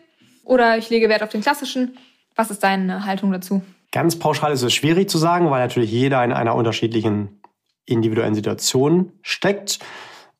Oder 0.43 0.77
ich 0.77 0.89
lege 0.89 1.09
Wert 1.09 1.23
auf 1.23 1.29
den 1.29 1.41
klassischen. 1.41 1.97
Was 2.35 2.51
ist 2.51 2.63
deine 2.63 3.05
Haltung 3.05 3.31
dazu? 3.31 3.63
Ganz 3.91 4.19
pauschal 4.19 4.51
ist 4.51 4.61
es 4.61 4.73
schwierig 4.73 5.09
zu 5.09 5.17
sagen, 5.17 5.49
weil 5.49 5.61
natürlich 5.61 5.91
jeder 5.91 6.23
in 6.23 6.31
einer 6.31 6.53
unterschiedlichen 6.53 7.41
individuellen 7.85 8.35
Situation 8.35 9.11
steckt. 9.23 9.79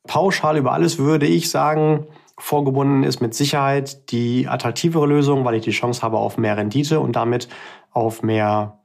Pauschal 0.05 0.57
über 0.57 0.73
alles 0.73 0.99
würde 0.99 1.25
ich 1.25 1.49
sagen, 1.49 2.07
vorgebunden 2.37 3.03
ist 3.03 3.21
mit 3.21 3.33
Sicherheit 3.33 4.11
die 4.11 4.47
attraktivere 4.47 5.07
Lösung, 5.07 5.45
weil 5.45 5.55
ich 5.55 5.63
die 5.63 5.71
Chance 5.71 6.03
habe 6.03 6.17
auf 6.17 6.37
mehr 6.37 6.57
Rendite 6.57 6.99
und 6.99 7.15
damit 7.15 7.47
auf 7.91 8.21
mehr 8.21 8.79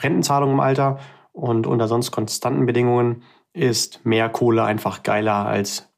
Rentenzahlung 0.00 0.50
im 0.50 0.60
Alter. 0.60 0.98
Und 1.32 1.66
unter 1.66 1.88
sonst 1.88 2.10
konstanten 2.10 2.66
Bedingungen 2.66 3.22
ist 3.52 4.04
mehr 4.04 4.28
Kohle 4.28 4.64
einfach 4.64 5.02
geiler 5.02 5.46
als 5.46 5.92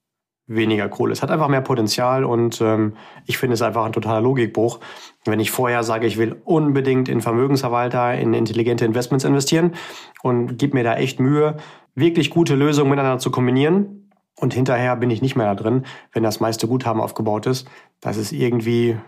weniger 0.47 0.89
Kohle. 0.89 1.13
Es 1.13 1.23
hat 1.23 1.31
einfach 1.31 1.49
mehr 1.49 1.63
Potenzial 1.63 2.25
und 2.25 2.61
ähm, 2.61 2.97
ich 3.27 3.39
finde 3.39 3.55
es 3.55 3.63
einfach 3.63 3.85
ein 3.85 3.93
totaler 3.93 4.21
Logikbruch. 4.21 4.81
Wenn 5.25 5.41
ich 5.41 5.51
vorher 5.51 5.83
sage, 5.85 6.07
ich 6.07 6.19
will 6.19 6.41
unbedingt 6.45 7.09
in 7.09 7.23
Vermögensverwalter, 7.23 8.15
in 8.15 8.35
intelligente 8.35 8.85
Investments 8.85 9.25
investieren 9.25 9.75
und 10.23 10.59
gebe 10.59 10.77
mir 10.77 10.85
da 10.85 10.97
echt 10.97 11.19
Mühe, 11.19 11.57
wirklich 11.95 12.31
gute 12.31 12.57
Lösungen 12.57 12.91
miteinander 12.91 13.19
zu 13.19 13.31
kombinieren 13.31 14.11
und 14.37 14.53
hinterher 14.53 14.97
bin 14.97 15.11
ich 15.11 15.23
nicht 15.23 15.37
mehr 15.37 15.47
da 15.47 15.55
drin, 15.55 15.87
wenn 16.13 16.23
das 16.23 16.41
meiste 16.41 16.69
Guthaben 16.69 17.01
aufgebaut 17.01 17.47
ist, 17.47 17.67
das 18.01 18.17
ist 18.19 18.33
irgendwie, 18.33 18.99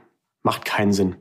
macht 0.43 0.65
keinen 0.65 0.93
Sinn. 0.93 1.17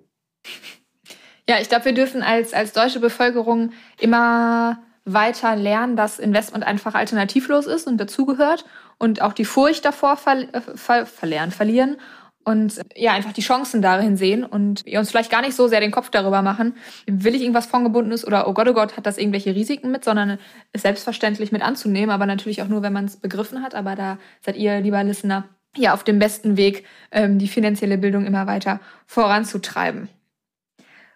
Ja, 1.47 1.59
ich 1.59 1.69
glaube, 1.69 1.85
wir 1.85 1.93
dürfen 1.93 2.23
als, 2.23 2.53
als 2.53 2.71
deutsche 2.71 2.99
Bevölkerung 2.99 3.71
immer 3.99 4.79
weiter 5.05 5.55
lernen, 5.55 5.95
dass 5.95 6.19
Investment 6.19 6.65
einfach 6.65 6.95
alternativlos 6.95 7.67
ist 7.67 7.87
und 7.87 7.97
dazugehört 7.97 8.65
und 8.97 9.21
auch 9.21 9.33
die 9.33 9.45
Furcht 9.45 9.85
davor 9.85 10.17
ver 10.17 10.53
äh, 10.53 10.61
ver 10.75 11.05
verlernen, 11.05 11.51
verlieren 11.51 11.97
und 12.45 12.79
ja, 12.95 13.13
einfach 13.13 13.33
die 13.33 13.41
Chancen 13.41 13.81
darin 13.81 14.17
sehen 14.17 14.43
und 14.43 14.85
uns 14.85 15.09
vielleicht 15.09 15.31
gar 15.31 15.41
nicht 15.41 15.55
so 15.55 15.67
sehr 15.67 15.79
den 15.79 15.91
Kopf 15.91 16.11
darüber 16.11 16.43
machen, 16.43 16.75
will 17.07 17.33
ich 17.33 17.41
irgendwas 17.41 17.65
Fondgebundenes 17.65 18.25
oder 18.25 18.47
oh 18.47 18.53
Gott, 18.53 18.67
oh 18.67 18.73
Gott, 18.73 18.97
hat 18.97 19.07
das 19.07 19.17
irgendwelche 19.17 19.55
Risiken 19.55 19.91
mit, 19.91 20.05
sondern 20.05 20.37
es 20.71 20.83
selbstverständlich 20.83 21.51
mit 21.51 21.63
anzunehmen, 21.63 22.11
aber 22.11 22.27
natürlich 22.27 22.61
auch 22.61 22.67
nur, 22.67 22.83
wenn 22.83 22.93
man 22.93 23.05
es 23.05 23.17
begriffen 23.17 23.63
hat. 23.63 23.73
Aber 23.73 23.95
da 23.95 24.19
seid 24.41 24.57
ihr, 24.57 24.79
lieber 24.79 25.03
Listener, 25.03 25.49
ja 25.75 25.93
auf 25.95 26.03
dem 26.03 26.19
besten 26.19 26.55
Weg, 26.55 26.85
ähm, 27.11 27.39
die 27.39 27.47
finanzielle 27.47 27.97
Bildung 27.97 28.25
immer 28.25 28.45
weiter 28.45 28.79
voranzutreiben. 29.07 30.07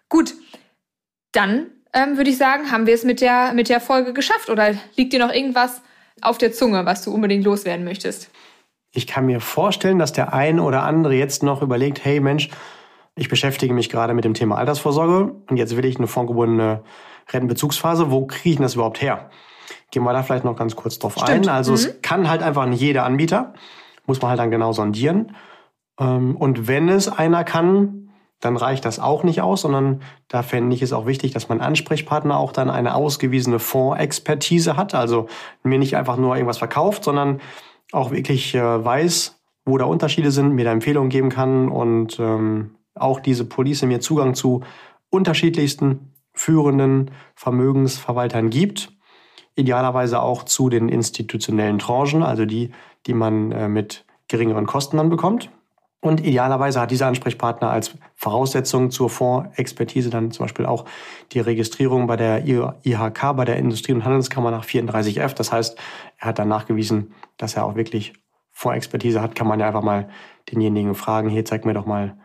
Gut, 0.08 0.34
dann 1.30 1.66
ähm, 1.92 2.16
würde 2.16 2.30
ich 2.30 2.38
sagen, 2.38 2.70
haben 2.70 2.86
wir 2.86 2.94
es 2.94 3.04
mit 3.04 3.20
der, 3.20 3.52
mit 3.52 3.68
der 3.68 3.80
Folge 3.80 4.12
geschafft. 4.12 4.48
Oder 4.48 4.74
liegt 4.96 5.12
dir 5.12 5.18
noch 5.18 5.32
irgendwas 5.32 5.82
auf 6.22 6.38
der 6.38 6.52
Zunge, 6.52 6.86
was 6.86 7.02
du 7.02 7.12
unbedingt 7.12 7.44
loswerden 7.44 7.84
möchtest? 7.84 8.30
Ich 8.92 9.06
kann 9.06 9.26
mir 9.26 9.40
vorstellen, 9.40 9.98
dass 9.98 10.12
der 10.12 10.32
ein 10.32 10.58
oder 10.58 10.82
andere 10.82 11.14
jetzt 11.14 11.42
noch 11.42 11.62
überlegt, 11.62 12.04
hey 12.04 12.20
Mensch, 12.20 12.50
ich 13.16 13.28
beschäftige 13.28 13.74
mich 13.74 13.88
gerade 13.88 14.14
mit 14.14 14.24
dem 14.24 14.34
Thema 14.34 14.56
Altersvorsorge 14.56 15.32
und 15.48 15.56
jetzt 15.56 15.76
will 15.76 15.84
ich 15.84 15.96
eine 15.96 16.06
fondgebundene 16.06 16.82
Rentenbezugsphase. 17.28 18.10
Wo 18.10 18.26
kriege 18.26 18.50
ich 18.50 18.56
denn 18.56 18.62
das 18.62 18.74
überhaupt 18.74 19.00
her? 19.00 19.30
Gehen 19.90 20.02
wir 20.04 20.12
da 20.12 20.22
vielleicht 20.22 20.44
noch 20.44 20.56
ganz 20.56 20.76
kurz 20.76 20.98
drauf 20.98 21.14
Stimmt. 21.16 21.46
ein. 21.46 21.48
Also 21.48 21.72
mhm. 21.72 21.76
es 21.76 22.02
kann 22.02 22.28
halt 22.28 22.42
einfach 22.42 22.66
nicht 22.66 22.80
jeder 22.80 23.04
Anbieter, 23.04 23.54
muss 24.06 24.20
man 24.20 24.30
halt 24.30 24.40
dann 24.40 24.50
genau 24.50 24.72
sondieren. 24.72 25.36
Ähm, 25.98 26.36
und 26.36 26.66
wenn 26.66 26.88
es 26.88 27.08
einer 27.08 27.44
kann, 27.44 28.09
dann 28.40 28.56
reicht 28.56 28.84
das 28.86 28.98
auch 28.98 29.22
nicht 29.22 29.42
aus, 29.42 29.62
sondern 29.62 30.00
da 30.28 30.42
fände 30.42 30.74
ich 30.74 30.82
es 30.82 30.92
auch 30.92 31.06
wichtig, 31.06 31.32
dass 31.32 31.48
mein 31.48 31.60
Ansprechpartner 31.60 32.38
auch 32.38 32.52
dann 32.52 32.70
eine 32.70 32.94
ausgewiesene 32.94 33.58
Fondsexpertise 33.58 34.76
hat. 34.76 34.94
Also 34.94 35.28
mir 35.62 35.78
nicht 35.78 35.96
einfach 35.96 36.16
nur 36.16 36.34
irgendwas 36.34 36.58
verkauft, 36.58 37.04
sondern 37.04 37.40
auch 37.92 38.10
wirklich 38.10 38.54
äh, 38.54 38.84
weiß, 38.84 39.40
wo 39.66 39.76
da 39.76 39.84
Unterschiede 39.84 40.30
sind, 40.30 40.54
mir 40.54 40.64
da 40.64 40.72
Empfehlungen 40.72 41.10
geben 41.10 41.28
kann 41.28 41.68
und 41.68 42.18
ähm, 42.18 42.76
auch 42.94 43.20
diese 43.20 43.44
Police 43.44 43.82
mir 43.82 44.00
Zugang 44.00 44.34
zu 44.34 44.62
unterschiedlichsten 45.10 46.12
führenden 46.32 47.10
Vermögensverwaltern 47.34 48.50
gibt. 48.50 48.92
Idealerweise 49.54 50.22
auch 50.22 50.44
zu 50.44 50.70
den 50.70 50.88
institutionellen 50.88 51.78
Tranchen, 51.78 52.22
also 52.22 52.46
die, 52.46 52.70
die 53.06 53.14
man 53.14 53.52
äh, 53.52 53.68
mit 53.68 54.06
geringeren 54.28 54.66
Kosten 54.66 54.96
dann 54.96 55.10
bekommt. 55.10 55.50
Und 56.02 56.20
idealerweise 56.20 56.80
hat 56.80 56.90
dieser 56.90 57.08
Ansprechpartner 57.08 57.70
als 57.70 57.94
Voraussetzung 58.14 58.90
zur 58.90 59.10
Fondsexpertise 59.10 60.08
dann 60.08 60.30
zum 60.30 60.44
Beispiel 60.44 60.64
auch 60.64 60.86
die 61.32 61.40
Registrierung 61.40 62.06
bei 62.06 62.16
der 62.16 62.46
IHK, 62.46 63.36
bei 63.36 63.44
der 63.44 63.56
Industrie- 63.56 63.92
und 63.92 64.04
Handelskammer 64.04 64.50
nach 64.50 64.64
34F. 64.64 65.34
Das 65.34 65.52
heißt, 65.52 65.78
er 66.16 66.28
hat 66.28 66.38
dann 66.38 66.48
nachgewiesen, 66.48 67.12
dass 67.36 67.54
er 67.54 67.66
auch 67.66 67.74
wirklich 67.74 68.14
Fondsexpertise 68.52 69.20
hat, 69.20 69.34
kann 69.34 69.46
man 69.46 69.60
ja 69.60 69.66
einfach 69.66 69.82
mal 69.82 70.08
denjenigen 70.50 70.94
fragen, 70.94 71.28
hier 71.28 71.44
zeig 71.44 71.64
mir 71.64 71.74
doch 71.74 71.86
mal 71.86 72.16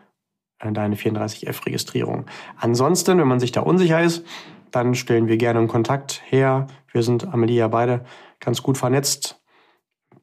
äh, 0.58 0.72
deine 0.72 0.96
34F-Registrierung. 0.96 2.26
Ansonsten, 2.58 3.18
wenn 3.18 3.28
man 3.28 3.40
sich 3.40 3.52
da 3.52 3.60
unsicher 3.60 4.00
ist, 4.00 4.24
dann 4.70 4.94
stellen 4.94 5.28
wir 5.28 5.36
gerne 5.36 5.60
einen 5.60 5.68
Kontakt 5.68 6.22
her. 6.26 6.66
Wir 6.92 7.02
sind 7.02 7.32
Amelie 7.32 7.56
ja 7.56 7.68
beide 7.68 8.04
ganz 8.40 8.62
gut 8.62 8.76
vernetzt 8.76 9.35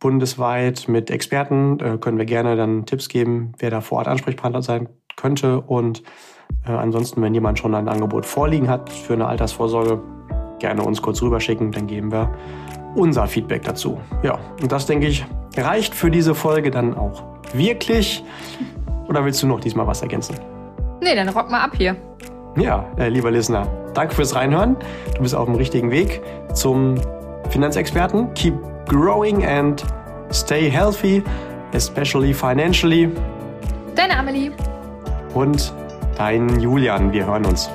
bundesweit 0.04 0.88
mit 0.88 1.10
Experten. 1.10 1.80
Äh, 1.80 1.98
können 1.98 2.20
wir 2.20 2.26
gerne 2.26 2.56
dann 2.56 2.86
Tipps 2.86 3.10
geben, 3.10 3.54
wer 3.58 3.72
da 3.72 3.82
vor 3.82 4.00
Ort 4.00 4.08
Ansprechpartner 4.08 4.62
sein 4.62 4.90
könnte. 5.16 5.62
Und 5.62 6.04
äh, 6.68 6.72
ansonsten, 6.72 7.22
wenn 7.22 7.34
jemand 7.34 7.58
schon 7.58 7.74
ein 7.74 7.88
Angebot 7.88 8.26
vorliegen 8.26 8.70
hat 8.70 8.92
für 8.92 9.14
eine 9.14 9.26
Altersvorsorge, 9.26 10.02
gerne 10.60 10.84
uns 10.84 11.02
kurz 11.02 11.22
rüberschicken, 11.22 11.72
dann 11.72 11.88
geben 11.88 12.12
wir 12.12 12.30
unser 12.96 13.26
Feedback 13.28 13.64
dazu. 13.64 14.00
Ja, 14.22 14.38
und 14.62 14.72
das 14.72 14.86
denke 14.86 15.08
ich 15.08 15.26
reicht 15.58 15.96
für 15.96 16.12
diese 16.12 16.36
Folge 16.36 16.70
dann 16.70 16.96
auch 16.96 17.24
wirklich. 17.54 18.24
Oder 19.08 19.24
willst 19.24 19.42
du 19.42 19.48
noch 19.48 19.60
diesmal 19.60 19.88
was 19.88 20.02
ergänzen? 20.02 20.36
Nee, 21.02 21.16
dann 21.16 21.30
rock 21.30 21.50
mal 21.50 21.62
ab 21.62 21.72
hier. 21.76 21.96
Ja, 22.58 22.86
äh, 22.98 23.10
lieber 23.10 23.32
Listener, 23.32 23.68
danke 23.94 24.16
fürs 24.16 24.36
Reinhören. 24.36 24.76
Du 25.16 25.22
bist 25.22 25.36
auf 25.36 25.46
dem 25.46 25.56
richtigen 25.56 25.92
Weg 25.92 26.22
zum 26.54 26.96
Finanzexperten. 27.50 28.34
Keep 28.34 28.73
growing 28.88 29.44
and 29.44 29.84
stay 30.32 30.70
healthy, 30.70 31.24
especially 31.74 32.34
financially. 32.34 33.12
Deine 33.96 34.18
Amelie. 34.18 34.52
Und 35.34 35.74
dein 36.18 36.60
Julian. 36.60 37.12
Wir 37.12 37.26
hören 37.26 37.46
uns. 37.46 37.70